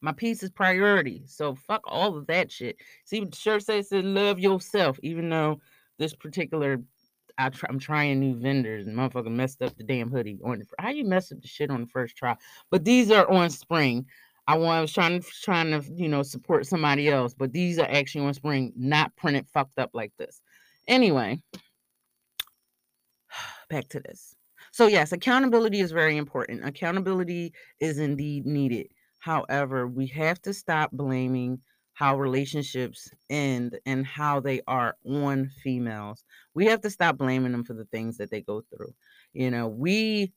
[0.00, 1.24] My peace is priority.
[1.26, 2.76] So fuck all of that shit.
[3.04, 3.88] See the shirt says?
[3.90, 4.98] Love yourself.
[5.02, 5.60] Even though
[5.98, 6.80] this particular,
[7.36, 10.66] I I'm trying new vendors and motherfucker messed up the damn hoodie on the.
[10.78, 12.36] How you mess up the shit on the first try?
[12.70, 14.06] But these are on spring.
[14.46, 18.24] I was trying to trying to you know support somebody else, but these are actually
[18.24, 20.40] on spring, not printed fucked up like this.
[20.86, 21.42] Anyway,
[23.68, 24.34] back to this.
[24.72, 26.64] So, yes, accountability is very important.
[26.64, 28.88] Accountability is indeed needed.
[29.18, 31.60] However, we have to stop blaming
[31.94, 36.24] how relationships end and how they are on females.
[36.54, 38.94] We have to stop blaming them for the things that they go through.
[39.32, 40.32] You know, we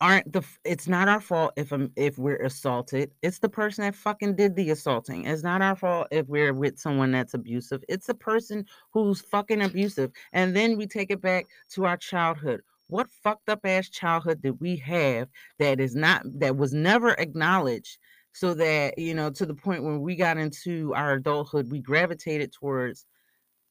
[0.00, 3.94] aren't the it's not our fault if um, if we're assaulted it's the person that
[3.94, 8.06] fucking did the assaulting it's not our fault if we're with someone that's abusive it's
[8.06, 12.60] the person who's fucking abusive and then we take it back to our childhood
[12.94, 15.28] what fucked up ass childhood did we have
[15.58, 17.98] that is not that was never acknowledged
[18.32, 22.52] so that you know to the point when we got into our adulthood we gravitated
[22.52, 23.06] towards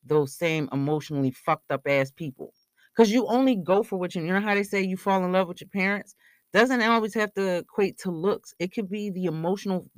[0.05, 2.53] those same emotionally fucked up ass people
[2.95, 5.31] Because you only go for what you, you know how they say you fall in
[5.31, 6.15] love with your parents?
[6.53, 8.53] Doesn't always have to equate to looks.
[8.59, 9.89] It could be the emotional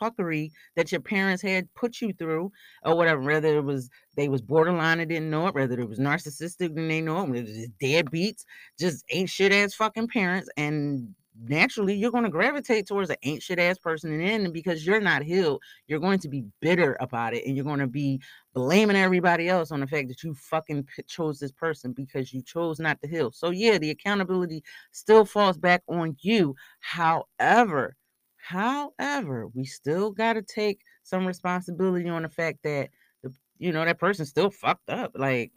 [0.00, 2.52] fuckery that your parents had put you through
[2.84, 3.20] or whatever.
[3.22, 6.90] Whether it was they was borderline and didn't know it, whether it was narcissistic and
[6.90, 8.44] they know it, whether it was deadbeats,
[8.78, 13.58] just ain't shit ass fucking parents and naturally you're going to gravitate towards an shit
[13.58, 17.44] ass person and then because you're not healed you're going to be bitter about it
[17.44, 18.20] and you're going to be
[18.54, 22.80] blaming everybody else on the fact that you fucking chose this person because you chose
[22.80, 23.30] not to heal.
[23.30, 26.54] So yeah the accountability still falls back on you.
[26.80, 27.96] However
[28.36, 32.90] however we still got to take some responsibility on the fact that
[33.22, 35.52] the you know that person still fucked up like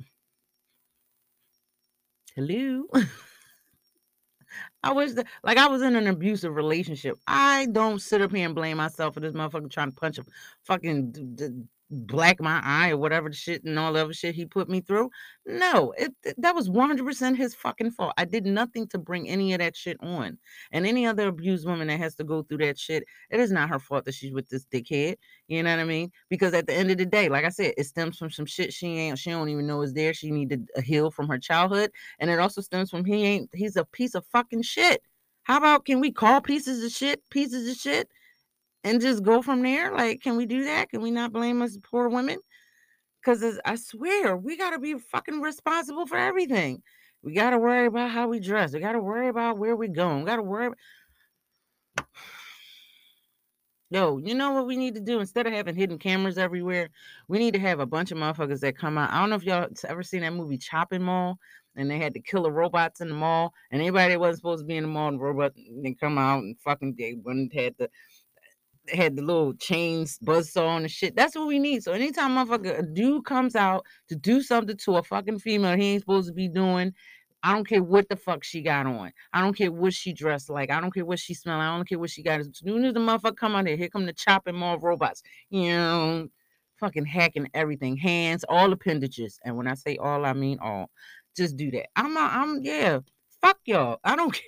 [2.36, 2.84] hello
[4.84, 7.18] I wish that, like, I was in an abusive relationship.
[7.28, 10.26] I don't sit up here and blame myself for this motherfucker trying to punch a
[10.64, 14.70] fucking black my eye or whatever the shit and all the other shit he put
[14.70, 15.10] me through.
[15.46, 18.14] No, it, that was 100% his fucking fault.
[18.18, 20.38] I did nothing to bring any of that shit on.
[20.72, 23.70] And any other abused woman that has to go through that shit, it is not
[23.70, 25.16] her fault that she's with this dickhead.
[25.48, 26.12] You know what I mean?
[26.30, 28.72] Because at the end of the day, like I said, it stems from some shit
[28.72, 30.14] she ain't, she don't even know is there.
[30.14, 31.92] She needed to uh, heal from her childhood.
[32.20, 35.02] And it also stems from he ain't, he's a piece of fucking shit.
[35.44, 38.08] How about can we call pieces of shit pieces of shit
[38.84, 39.92] and just go from there?
[39.92, 40.90] Like, can we do that?
[40.90, 42.40] Can we not blame us poor women?
[43.22, 46.82] Because I swear, we got to be fucking responsible for everything.
[47.22, 48.74] We got to worry about how we dress.
[48.74, 50.20] We got to worry about where we're going.
[50.20, 50.72] We got to worry.
[53.92, 55.20] Yo, you know what we need to do?
[55.20, 56.90] Instead of having hidden cameras everywhere,
[57.28, 59.12] we need to have a bunch of motherfuckers that come out.
[59.12, 61.40] I don't know if y'all ever seen that movie Chopping Mall,
[61.76, 64.62] and they had to kill the robots in the mall, and anybody that wasn't supposed
[64.62, 67.74] to be in the mall, the robot, they come out and fucking they went had
[67.78, 67.90] the
[68.94, 71.16] had the little chains buzzsaw on and shit.
[71.16, 71.84] That's what we need.
[71.84, 75.94] So anytime motherfucker a dude comes out to do something to a fucking female he
[75.94, 76.94] ain't supposed to be doing,
[77.42, 79.12] I don't care what the fuck she got on.
[79.32, 80.72] I don't care what she dressed like.
[80.72, 81.60] I don't care what she smell.
[81.60, 82.42] I don't care what she got.
[82.42, 85.24] As soon as the motherfucker come out here, here come the chopping mall robots.
[85.50, 86.28] You know,
[86.80, 89.40] fucking hacking everything, hands, all appendages.
[89.46, 90.90] And when I say all, I mean all.
[91.38, 91.88] Just do that.
[91.96, 93.00] I'm, a, I'm, yeah.
[93.42, 94.00] Fuck y'all.
[94.04, 94.44] I don't care.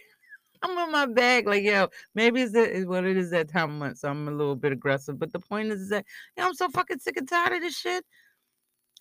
[0.63, 1.87] I'm on my bag, like yo.
[2.15, 4.71] Maybe it's, it's what it is that time of month, so I'm a little bit
[4.71, 5.17] aggressive.
[5.17, 6.05] But the point is that
[6.37, 8.05] yo, I'm so fucking sick and tired of this shit.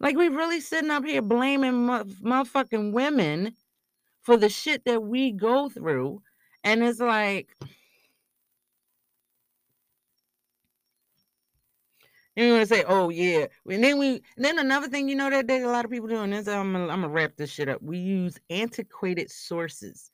[0.01, 3.55] Like we really sitting up here blaming mo- motherfucking women
[4.23, 6.23] for the shit that we go through,
[6.65, 7.57] and it's like.
[12.37, 15.29] And we want to say, oh yeah, and then we, then another thing, you know
[15.29, 17.83] that that a lot of people doing gonna, I'm gonna wrap this shit up.
[17.83, 20.11] We use antiquated sources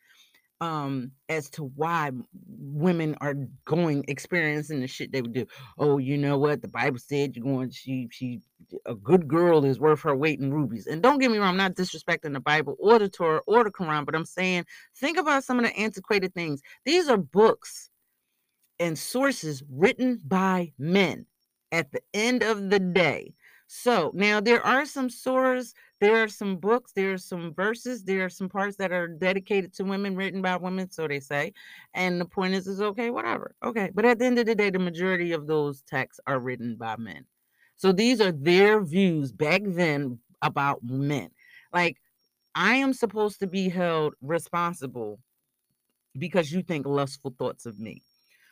[0.60, 2.10] um as to why
[2.48, 3.34] women are
[3.66, 5.46] going experiencing the shit they would do.
[5.78, 6.62] Oh, you know what?
[6.62, 8.40] The Bible said you're going she she
[8.86, 10.86] a good girl is worth her weight in rubies.
[10.86, 13.70] And don't get me wrong, I'm not disrespecting the Bible or the Torah or the
[13.70, 14.64] Quran, but I'm saying
[14.96, 16.62] think about some of the antiquated things.
[16.84, 17.90] These are books
[18.80, 21.26] and sources written by men
[21.72, 23.34] at the end of the day.
[23.66, 28.24] So now there are some sources, there are some books, there are some verses, there
[28.24, 31.52] are some parts that are dedicated to women, written by women, so they say.
[31.94, 33.54] And the point is, is okay, whatever.
[33.64, 33.90] Okay.
[33.94, 36.96] But at the end of the day, the majority of those texts are written by
[36.96, 37.24] men.
[37.76, 41.30] So these are their views back then about men.
[41.72, 41.96] Like,
[42.54, 45.18] I am supposed to be held responsible
[46.18, 48.02] because you think lustful thoughts of me.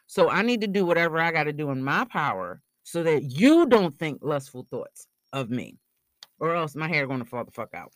[0.06, 3.24] So I need to do whatever I got to do in my power so that
[3.24, 5.76] you don't think lustful thoughts of me,
[6.38, 7.92] or else my hair gonna fall the fuck out.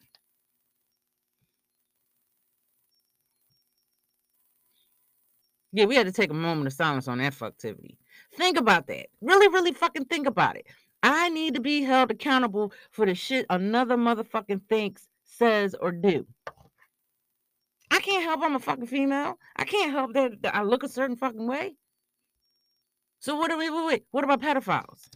[5.72, 7.96] Yeah, we had to take a moment of silence on that fucktivity.
[8.34, 9.06] Think about that.
[9.20, 10.66] Really, really fucking think about it.
[11.02, 16.26] I need to be held accountable for the shit another motherfucking thinks, says, or do.
[17.90, 19.38] I can't help I'm a fucking female.
[19.56, 21.76] I can't help that, that I look a certain fucking way.
[23.20, 25.08] So what are we wait, wait, what about pedophiles?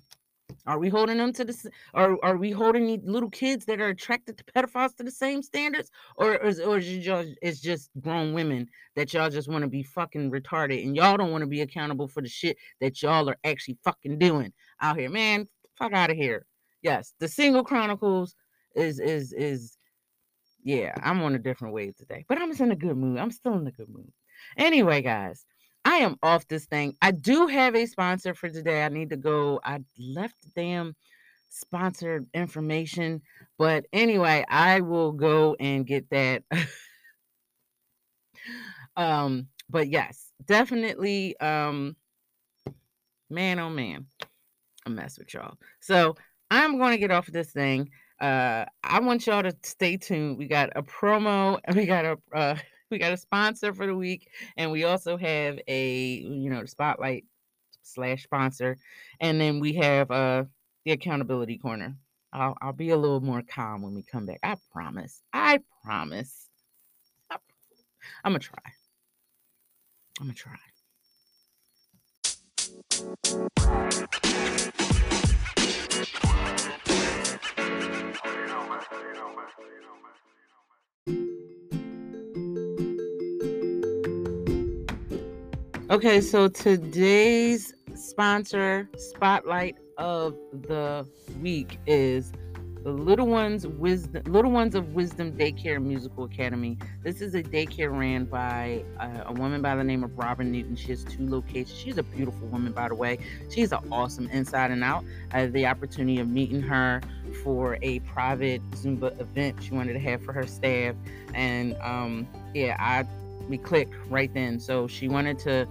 [0.66, 3.88] Are we holding them to the are are we holding these little kids that are
[3.88, 5.90] attracted to pedophiles to the same standards?
[6.16, 9.82] Or is or is just it's just grown women that y'all just want to be
[9.82, 13.38] fucking retarded and y'all don't want to be accountable for the shit that y'all are
[13.44, 15.10] actually fucking doing out here.
[15.10, 16.46] Man, fuck out of here.
[16.82, 18.34] Yes, the single chronicles
[18.76, 19.76] is is is
[20.64, 22.24] yeah, I'm on a different wave today.
[22.28, 23.18] But I'm just in a good mood.
[23.18, 24.12] I'm still in a good mood.
[24.56, 25.44] Anyway, guys,
[25.84, 26.96] I am off this thing.
[27.02, 28.84] I do have a sponsor for today.
[28.84, 29.60] I need to go.
[29.64, 30.94] I left the damn
[31.48, 33.22] sponsored information.
[33.58, 36.44] But anyway, I will go and get that.
[38.96, 41.96] um, but yes, definitely um
[43.30, 44.06] man oh man.
[44.86, 45.56] I mess with y'all.
[45.80, 46.16] So
[46.50, 47.90] I'm going to get off of this thing.
[48.20, 50.38] uh, I want y'all to stay tuned.
[50.38, 52.56] We got a promo and we got a uh,
[52.92, 57.24] we got a sponsor for the week, and we also have a you know spotlight
[57.82, 58.76] slash sponsor,
[59.18, 60.44] and then we have uh
[60.84, 61.96] the accountability corner.
[62.32, 64.38] I'll I'll be a little more calm when we come back.
[64.42, 65.22] I promise.
[65.32, 66.48] I promise.
[67.30, 67.36] I,
[68.22, 68.58] I'm gonna try.
[70.20, 70.58] I'm gonna try.
[85.92, 90.34] Okay, so today's sponsor spotlight of
[90.66, 91.06] the
[91.42, 92.32] week is
[92.82, 96.78] the Little Ones Wisdom Little Ones of Wisdom Daycare Musical Academy.
[97.02, 100.76] This is a daycare ran by uh, a woman by the name of Robin Newton.
[100.76, 101.78] She has two locations.
[101.78, 103.18] She's a beautiful woman, by the way.
[103.50, 105.04] She's an awesome inside and out.
[105.30, 107.02] I had the opportunity of meeting her
[107.44, 110.94] for a private Zumba event she wanted to have for her staff,
[111.34, 113.04] and um, yeah, I
[113.48, 114.58] we clicked right then.
[114.58, 115.66] So she wanted to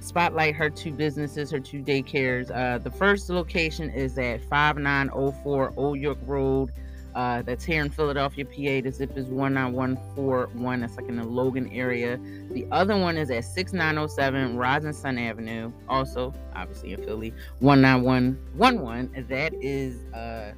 [0.00, 2.50] spotlight her two businesses, her two daycares.
[2.50, 6.72] Uh, the first location is at 5904 Old York Road.
[7.14, 8.80] Uh, that's here in Philadelphia, PA.
[8.82, 10.80] The zip is 19141.
[10.80, 12.20] That's like in the Logan area.
[12.50, 19.26] The other one is at 6907 Rising Sun Avenue, also obviously in Philly, 19111.
[19.28, 20.52] That is uh,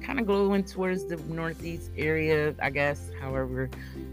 [0.00, 3.68] kind of going towards the northeast area, I guess, however.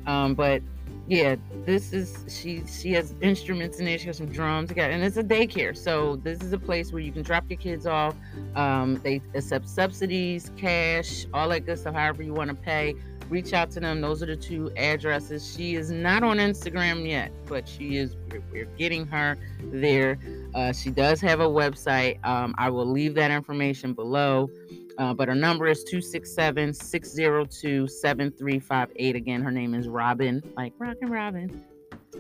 [0.08, 0.64] Um, but
[1.08, 5.04] yeah, this is she she has instruments in there, she has some drums together, and
[5.04, 5.78] it's a daycare.
[5.78, 8.16] So this is a place where you can drop your kids off.
[8.56, 12.96] Um, they accept subsidies, cash, all that good stuff, however you want to pay.
[13.30, 14.02] Reach out to them.
[14.02, 15.56] Those are the two addresses.
[15.56, 19.38] She is not on Instagram yet, but she is we're, we're getting her
[19.72, 20.18] there.
[20.54, 22.24] Uh, she does have a website.
[22.26, 24.50] Um, I will leave that information below.
[24.98, 29.16] Uh, but her number is 267 602 7358.
[29.16, 31.64] Again, her name is Robin, like Rockin' Robin.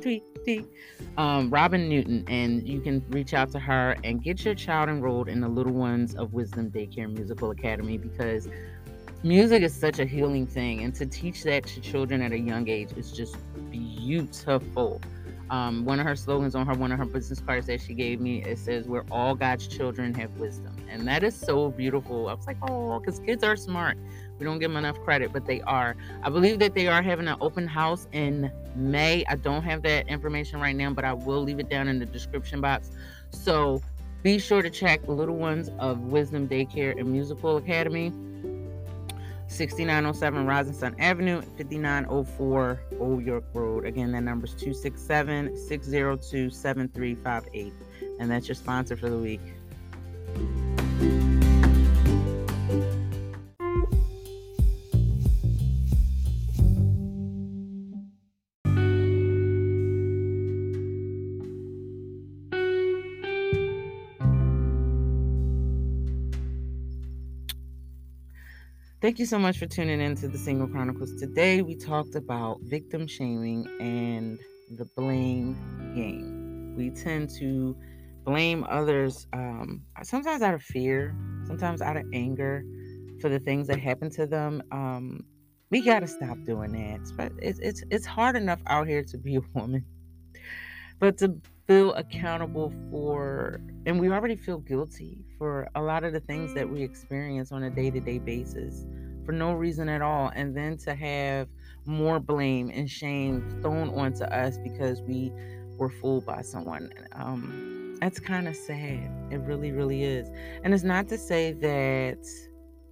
[0.01, 0.67] Tweet, tweet.
[1.17, 5.29] Um, Robin Newton, and you can reach out to her and get your child enrolled
[5.29, 8.49] in the Little Ones of Wisdom Daycare Musical Academy because
[9.23, 12.67] music is such a healing thing, and to teach that to children at a young
[12.67, 13.37] age is just
[13.71, 15.01] beautiful.
[15.49, 18.19] Um, one of her slogans on her one of her business cards that she gave
[18.19, 22.33] me it says we're all god's children have wisdom and that is so beautiful i
[22.33, 23.97] was like oh because kids are smart
[24.39, 27.27] we don't give them enough credit but they are i believe that they are having
[27.27, 31.41] an open house in may i don't have that information right now but i will
[31.41, 32.91] leave it down in the description box
[33.29, 33.81] so
[34.23, 38.11] be sure to check the little ones of wisdom daycare and musical academy
[39.47, 43.85] 6907 Rising Sun Avenue, 5904 Old York Road.
[43.85, 47.71] Again, that number is 267 602 7358.
[48.19, 49.41] And that's your sponsor for the week.
[69.05, 71.13] Thank you so much for tuning in to the Single Chronicles.
[71.19, 74.39] Today we talked about victim shaming and
[74.71, 75.55] the blame
[75.93, 76.73] game.
[76.75, 77.77] We tend to
[78.25, 82.63] blame others um, sometimes out of fear, sometimes out of anger
[83.21, 84.61] for the things that happen to them.
[84.71, 85.23] Um,
[85.69, 87.11] we got to stop doing that.
[87.15, 89.85] But it's, it's it's hard enough out here to be a woman,
[90.99, 91.35] but to
[91.67, 96.69] feel accountable for, and we already feel guilty for a lot of the things that
[96.69, 98.85] we experience on a day to day basis
[99.25, 100.31] for no reason at all.
[100.35, 101.47] And then to have
[101.85, 105.31] more blame and shame thrown onto us because we
[105.77, 106.91] were fooled by someone.
[107.13, 109.09] Um, that's kind of sad.
[109.31, 110.29] It really, really is.
[110.63, 112.25] And it's not to say that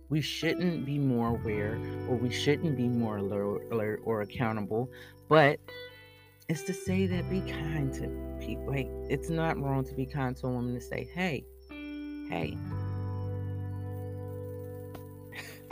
[0.09, 4.89] we shouldn't be more aware or we shouldn't be more alert, or accountable,
[5.29, 5.59] but
[6.49, 8.67] it's to say that be kind to people.
[8.67, 11.43] Like, it's not wrong to be kind to a woman to say, hey,
[12.29, 12.57] hey,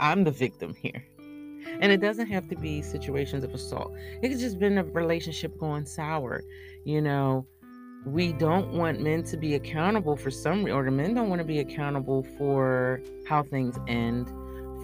[0.00, 1.04] I'm the victim here.
[1.80, 3.92] And it doesn't have to be situations of assault.
[4.22, 6.42] It could just been a relationship going sour.
[6.84, 7.46] You know,
[8.04, 11.60] we don't want men to be accountable for some or men don't want to be
[11.60, 14.28] accountable for how things end,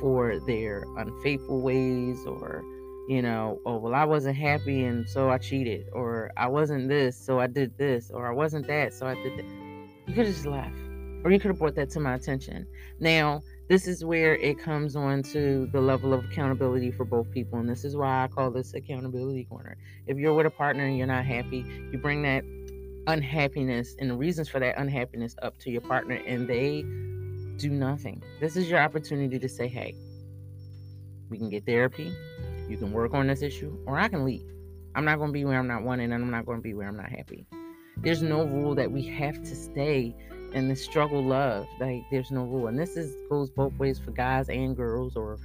[0.00, 2.62] for their unfaithful ways or
[3.08, 7.16] you know, oh well I wasn't happy and so I cheated, or I wasn't this,
[7.16, 9.46] so I did this, or I wasn't that, so I did that.
[10.06, 10.76] You could have just left.
[11.24, 12.66] Or you could have brought that to my attention.
[13.00, 17.58] Now, this is where it comes on to the level of accountability for both people.
[17.58, 19.76] And this is why I call this accountability corner.
[20.06, 22.44] If you're with a partner and you're not happy, you bring that
[23.08, 26.82] unhappiness and the reasons for that unhappiness up to your partner and they
[27.58, 28.22] do nothing.
[28.40, 29.96] This is your opportunity to say, hey,
[31.30, 32.12] We can get therapy.
[32.68, 34.46] You can work on this issue, or I can leave.
[34.94, 36.74] I'm not going to be where I'm not wanted, and I'm not going to be
[36.74, 37.46] where I'm not happy.
[37.98, 40.14] There's no rule that we have to stay
[40.54, 41.66] in the struggle love.
[41.80, 45.38] Like there's no rule, and this is goes both ways for guys and girls, or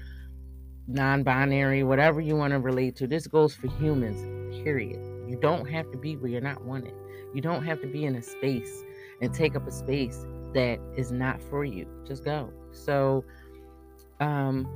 [0.88, 3.08] non-binary, whatever you want to relate to.
[3.08, 4.22] This goes for humans.
[4.64, 5.00] Period.
[5.28, 6.94] You don't have to be where you're not wanted.
[7.34, 8.84] You don't have to be in a space
[9.22, 11.88] and take up a space that is not for you.
[12.06, 12.52] Just go.
[12.72, 13.24] So,
[14.20, 14.68] um,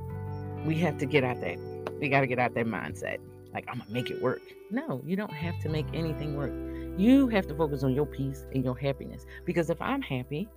[0.66, 1.58] we have to get out that.
[2.00, 3.18] We got to get out that mindset.
[3.52, 4.42] Like I'm gonna make it work.
[4.70, 6.52] No, you don't have to make anything work.
[6.98, 9.24] You have to focus on your peace and your happiness.
[9.44, 10.48] Because if I'm happy,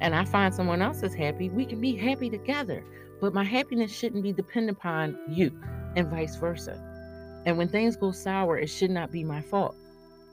[0.00, 2.84] and I find someone else is happy, we can be happy together.
[3.20, 5.52] But my happiness shouldn't be dependent upon you,
[5.96, 6.84] and vice versa.
[7.46, 9.74] And when things go sour, it should not be my fault.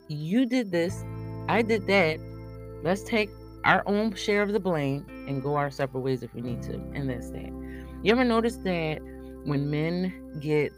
[0.08, 1.04] You did this,
[1.48, 2.20] I did that.
[2.84, 3.30] Let's take
[3.64, 6.76] our own share of the blame and go our separate ways if we need to.
[6.94, 7.52] And that's that.
[8.04, 9.00] You ever notice that
[9.44, 10.72] when men get,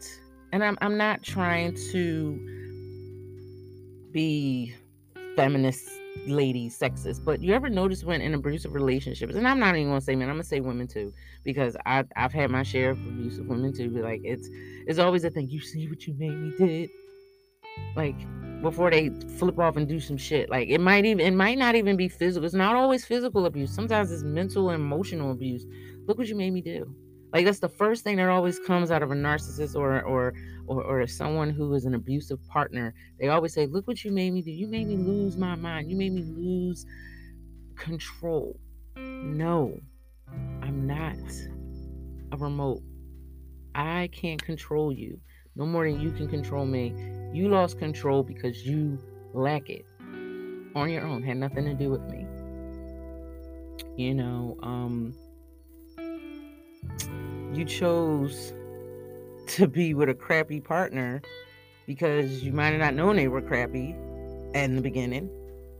[0.52, 2.58] and I'm, I'm not trying to
[4.12, 4.74] be
[5.36, 5.88] feminist
[6.26, 10.00] lady sexist but you ever notice when in abusive relationships and i'm not even gonna
[10.00, 11.12] say men i'm gonna say women too
[11.44, 14.48] because I, i've had my share of abusive women too but like it's
[14.86, 16.90] it's always a thing you see what you made me did
[17.94, 18.16] like
[18.62, 21.74] before they flip off and do some shit like it might even it might not
[21.74, 25.64] even be physical it's not always physical abuse sometimes it's mental and emotional abuse
[26.06, 26.94] look what you made me do
[27.32, 30.32] like that's the first thing that always comes out of a narcissist or or
[30.66, 32.94] or, or someone who is an abusive partner.
[33.18, 34.50] They always say, "Look what you made me do.
[34.50, 35.90] You made me lose my mind.
[35.90, 36.86] You made me lose
[37.76, 38.58] control."
[38.96, 39.78] No,
[40.62, 41.16] I'm not
[42.32, 42.82] a remote.
[43.74, 45.20] I can't control you
[45.58, 46.94] no more than you can control me.
[47.32, 48.98] You lost control because you
[49.34, 49.84] lack it
[50.74, 51.22] on your own.
[51.22, 52.26] Had nothing to do with me.
[53.96, 55.12] You know, um,
[57.52, 58.54] you chose
[59.48, 61.20] to be with a crappy partner
[61.86, 63.96] because you might have not known they were crappy
[64.54, 65.28] in the beginning.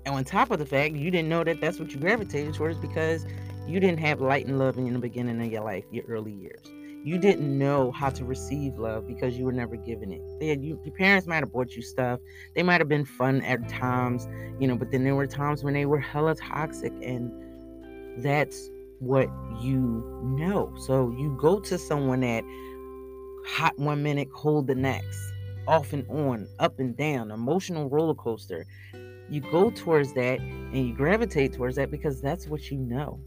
[0.05, 2.79] And on top of the fact, you didn't know that that's what you gravitated towards
[2.79, 3.25] because
[3.69, 6.67] you didn't have light and love in the beginning of your life, your early years.
[7.05, 10.21] You didn't know how to receive love because you were never given it.
[10.41, 12.21] They had, you, your parents might have bought you stuff.
[12.55, 14.29] They might have been fun at times,
[14.59, 17.33] you know, but then there were times when they were hella toxic, and
[18.19, 18.69] that's
[18.99, 19.29] what
[19.61, 20.03] you
[20.39, 20.75] know.
[20.87, 22.45] So you go to someone that
[23.47, 25.33] hot one minute, cold the next,
[25.67, 28.67] off and on, up and down, emotional roller coaster.
[29.31, 33.21] You go towards that and you gravitate towards that because that's what you know.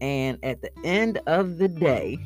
[0.00, 2.18] And at the end of the day,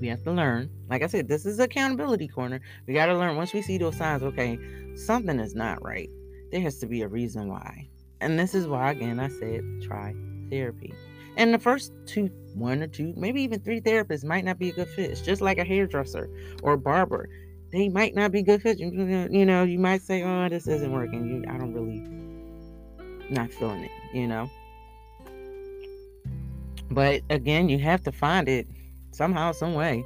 [0.00, 0.70] we have to learn.
[0.88, 2.60] Like I said, this is accountability corner.
[2.86, 4.58] We got to learn once we see those signs, okay,
[4.94, 6.10] something is not right.
[6.50, 7.88] There has to be a reason why.
[8.20, 10.14] And this is why, again, I said try
[10.50, 10.94] therapy.
[11.36, 14.72] And the first two, one or two, maybe even three therapists might not be a
[14.72, 15.10] good fit.
[15.10, 16.30] It's just like a hairdresser
[16.62, 17.28] or a barber.
[17.72, 18.78] They might not be good fit.
[18.78, 22.00] You know, you might say, "Oh, this isn't working." You, I don't really,
[23.28, 23.90] not feeling it.
[24.14, 24.48] You know.
[26.90, 28.66] But again, you have to find it
[29.16, 30.04] somehow, some way.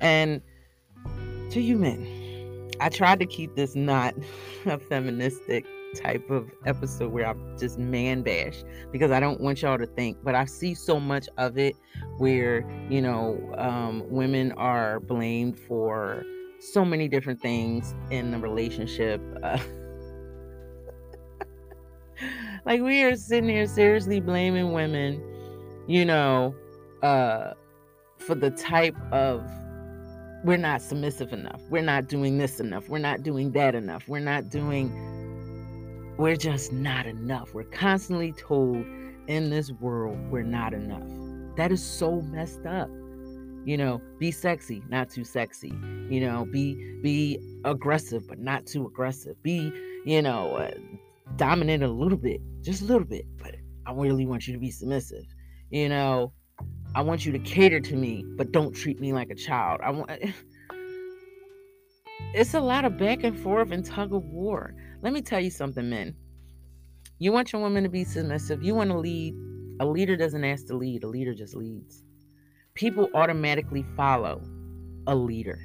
[0.00, 0.40] And
[1.50, 4.14] to you men, I tried to keep this not
[4.66, 8.62] a feministic type of episode where I just man bash
[8.92, 11.76] because I don't want y'all to think, but I see so much of it
[12.18, 16.24] where, you know, um, women are blamed for
[16.60, 19.20] so many different things in the relationship.
[19.42, 19.58] Uh,
[22.64, 25.20] like we are sitting here seriously blaming women,
[25.88, 26.54] you know,
[27.02, 27.54] uh,
[28.20, 29.42] for the type of
[30.44, 31.60] we're not submissive enough.
[31.70, 32.88] We're not doing this enough.
[32.88, 34.08] We're not doing that enough.
[34.08, 34.90] We're not doing
[36.16, 37.54] we're just not enough.
[37.54, 38.84] We're constantly told
[39.26, 41.08] in this world we're not enough.
[41.56, 42.90] That is so messed up.
[43.64, 45.72] You know, be sexy, not too sexy.
[46.08, 49.42] You know, be be aggressive, but not too aggressive.
[49.42, 49.72] Be,
[50.04, 50.70] you know, uh,
[51.36, 53.54] dominant a little bit, just a little bit, but
[53.86, 55.24] I really want you to be submissive.
[55.70, 56.32] You know,
[56.94, 59.80] I want you to cater to me, but don't treat me like a child.
[59.82, 60.10] I want
[62.34, 64.74] it's a lot of back and forth and tug of war.
[65.02, 66.16] Let me tell you something, men.
[67.18, 68.62] You want your woman to be submissive.
[68.62, 69.34] You want to lead.
[69.80, 72.02] A leader doesn't ask to lead, a leader just leads.
[72.74, 74.42] People automatically follow
[75.06, 75.58] a leader.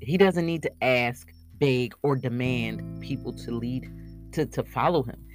[0.00, 3.90] He doesn't need to ask, beg, or demand people to lead,
[4.32, 5.25] to, to follow him.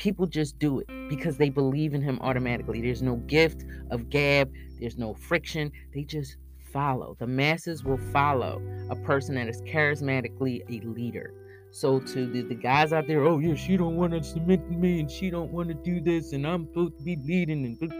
[0.00, 2.80] People just do it because they believe in him automatically.
[2.80, 5.70] There's no gift of gab, there's no friction.
[5.92, 6.38] They just
[6.72, 7.18] follow.
[7.18, 11.34] The masses will follow a person that is charismatically a leader.
[11.70, 14.74] So to the, the guys out there, oh yeah, she don't want to submit to
[14.74, 17.92] me and she don't want to do this and I'm supposed to be leading and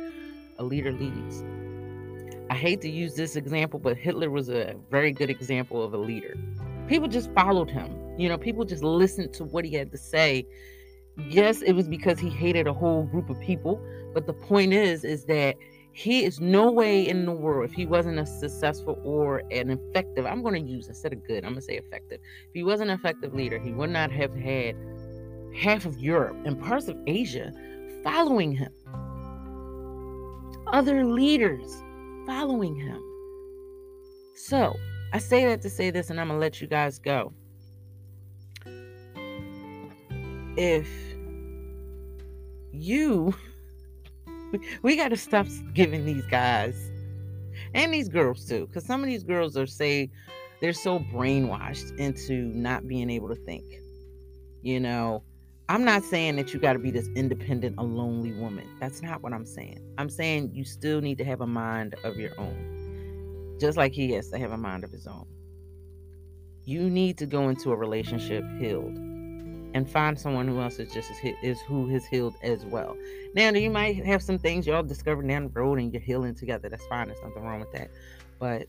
[0.58, 1.44] a leader leads.
[2.48, 5.98] I hate to use this example, but Hitler was a very good example of a
[5.98, 6.34] leader.
[6.88, 7.94] People just followed him.
[8.18, 10.46] You know, people just listened to what he had to say.
[11.28, 13.80] Yes, it was because he hated a whole group of people,
[14.14, 15.56] but the point is is that
[15.92, 20.24] he is no way in the world if he wasn't a successful or an effective
[20.24, 22.20] i'm going to use instead of good i'm going to say effective.
[22.48, 24.76] If he was an effective leader he would not have had
[25.54, 27.52] half of europe and parts of asia
[28.04, 28.72] following him.
[30.72, 31.82] Other leaders
[32.26, 33.02] following him.
[34.34, 34.76] So
[35.12, 37.32] i say that to say this and i'm going to let you guys go.
[40.56, 41.09] If
[42.72, 43.34] you.
[44.82, 46.90] We got to stop giving these guys
[47.72, 50.10] and these girls too because some of these girls are say
[50.60, 53.62] they're so brainwashed into not being able to think
[54.62, 55.22] you know?
[55.68, 58.68] I'm not saying that you got to be this independent a lonely woman.
[58.80, 59.78] That's not what i'm saying.
[59.98, 64.10] I'm saying you still need to have a mind of your own just like he
[64.12, 65.26] has to have a mind of his own.
[66.64, 68.96] You need to go into a relationship healed
[69.74, 72.96] and find someone who else is just as is who is healed as well.
[73.34, 76.68] Now you might have some things y'all discover down the road and you're healing together.
[76.68, 77.08] That's fine.
[77.08, 77.90] There's nothing wrong with that.
[78.38, 78.68] But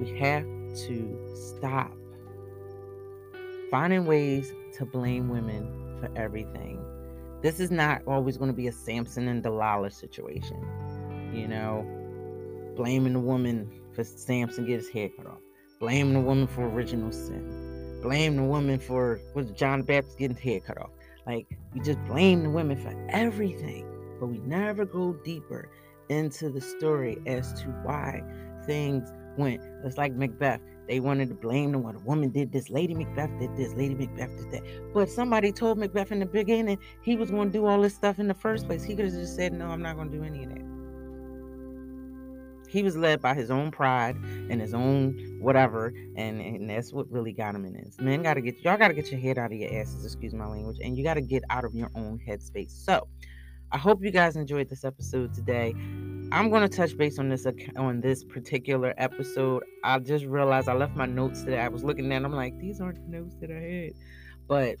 [0.00, 0.44] we have
[0.86, 1.92] to stop
[3.70, 6.82] finding ways to blame women for everything.
[7.42, 10.66] This is not always going to be a Samson and Delilah situation.
[11.32, 11.86] You know,
[12.76, 15.40] blaming the woman for Samson get his head cut off,
[15.78, 17.59] blaming the woman for original sin
[18.02, 20.90] blame the woman for was John Baptist getting his head cut off.
[21.26, 23.86] Like we just blame the women for everything,
[24.18, 25.68] but we never go deeper
[26.08, 28.22] into the story as to why
[28.66, 29.62] things went.
[29.84, 30.60] It's like Macbeth.
[30.88, 31.94] They wanted to blame the one.
[31.94, 32.68] The woman did this.
[32.68, 33.72] Lady Macbeth did this.
[33.74, 34.92] Lady Macbeth did that.
[34.92, 38.18] But somebody told Macbeth in the beginning he was going to do all this stuff
[38.18, 38.82] in the first place.
[38.82, 40.79] He could have just said, "No, I'm not going to do any of that."
[42.70, 47.10] He was led by his own pride and his own whatever, and, and that's what
[47.10, 47.98] really got him in this.
[47.98, 50.78] Men gotta get y'all gotta get your head out of your asses, excuse my language,
[50.82, 52.70] and you gotta get out of your own headspace.
[52.70, 53.08] So
[53.72, 55.74] I hope you guys enjoyed this episode today.
[56.32, 57.46] I'm going to touch base on this
[57.76, 59.62] on this particular episode.
[59.84, 61.60] I just realized I left my notes today.
[61.60, 63.92] I was looking at them, I'm like, these aren't the notes that I had.
[64.48, 64.76] But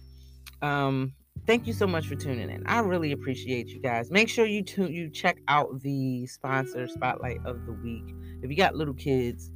[0.66, 1.12] um
[1.46, 2.66] thank you so much for tuning in.
[2.66, 4.10] I really appreciate you guys.
[4.10, 8.04] Make sure you tune you check out the sponsor spotlight of the week.
[8.42, 9.50] If you got little kids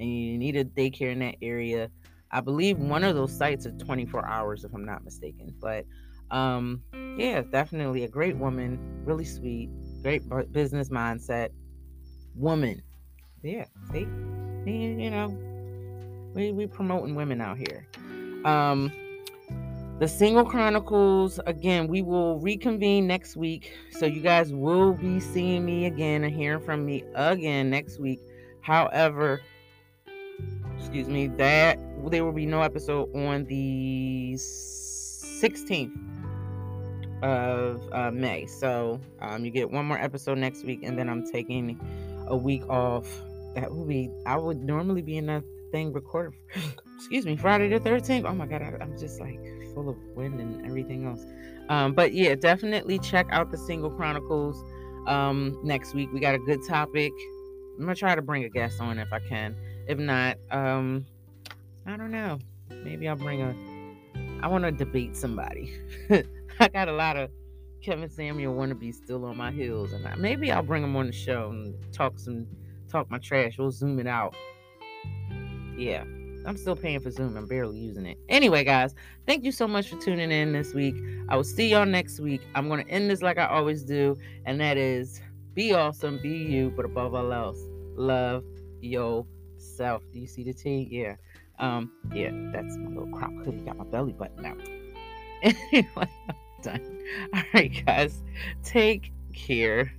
[0.00, 1.90] and you need a daycare in that area,
[2.30, 5.54] I believe one of those sites is 24 hours if I'm not mistaken.
[5.60, 5.84] But
[6.30, 6.82] um
[7.18, 9.70] yeah, definitely a great woman, really sweet,
[10.02, 10.22] great
[10.52, 11.50] business mindset
[12.34, 12.82] woman.
[13.42, 14.08] Yeah, see?
[14.66, 15.36] You know,
[16.34, 17.86] we we promoting women out here.
[18.44, 18.90] Um
[20.00, 23.72] the single chronicles again we will reconvene next week.
[23.90, 28.20] So you guys will be seeing me again and hearing from me again next week.
[28.60, 29.40] However
[30.78, 31.78] excuse me that
[32.10, 35.92] there will be no episode on the 16th
[37.22, 38.46] of uh, may.
[38.46, 41.80] So um, you get one more episode next week and then i'm taking
[42.26, 43.06] a week off.
[43.54, 46.38] That would be i would normally be in that thing recorded
[46.96, 49.40] excuse me friday the 13th oh my god I, i'm just like
[49.74, 51.24] full of wind and everything else.
[51.68, 54.62] Um, but yeah, definitely check out the Single Chronicles
[55.06, 56.12] um, next week.
[56.12, 57.12] We got a good topic.
[57.78, 59.56] I'm gonna try to bring a guest on if I can.
[59.88, 61.04] If not, um,
[61.86, 62.38] I don't know.
[62.70, 63.54] Maybe I'll bring a.
[64.42, 65.72] I want to debate somebody.
[66.60, 67.30] I got a lot of
[67.82, 71.12] Kevin Samuels wannabes still on my heels, and I, maybe I'll bring them on the
[71.12, 72.46] show and talk some,
[72.88, 73.58] talk my trash.
[73.58, 74.34] We'll zoom it out.
[75.76, 76.04] Yeah.
[76.46, 77.36] I'm still paying for Zoom.
[77.36, 78.18] I'm barely using it.
[78.28, 78.94] Anyway, guys,
[79.26, 80.94] thank you so much for tuning in this week.
[81.28, 82.42] I will see y'all next week.
[82.54, 85.20] I'm going to end this like I always do, and that is
[85.54, 87.58] be awesome, be you, but above all else,
[87.96, 88.44] love
[88.80, 90.02] yourself.
[90.12, 90.88] Do you see the T?
[90.90, 91.16] Yeah.
[91.58, 93.58] Um, yeah, that's my little crop hoodie.
[93.58, 94.58] Got my belly button out.
[95.72, 97.02] Anyway, I'm done.
[97.34, 98.22] All right, guys,
[98.62, 99.92] take care.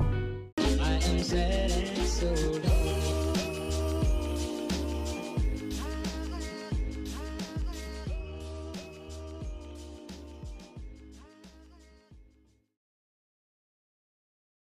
[0.00, 2.73] I am sad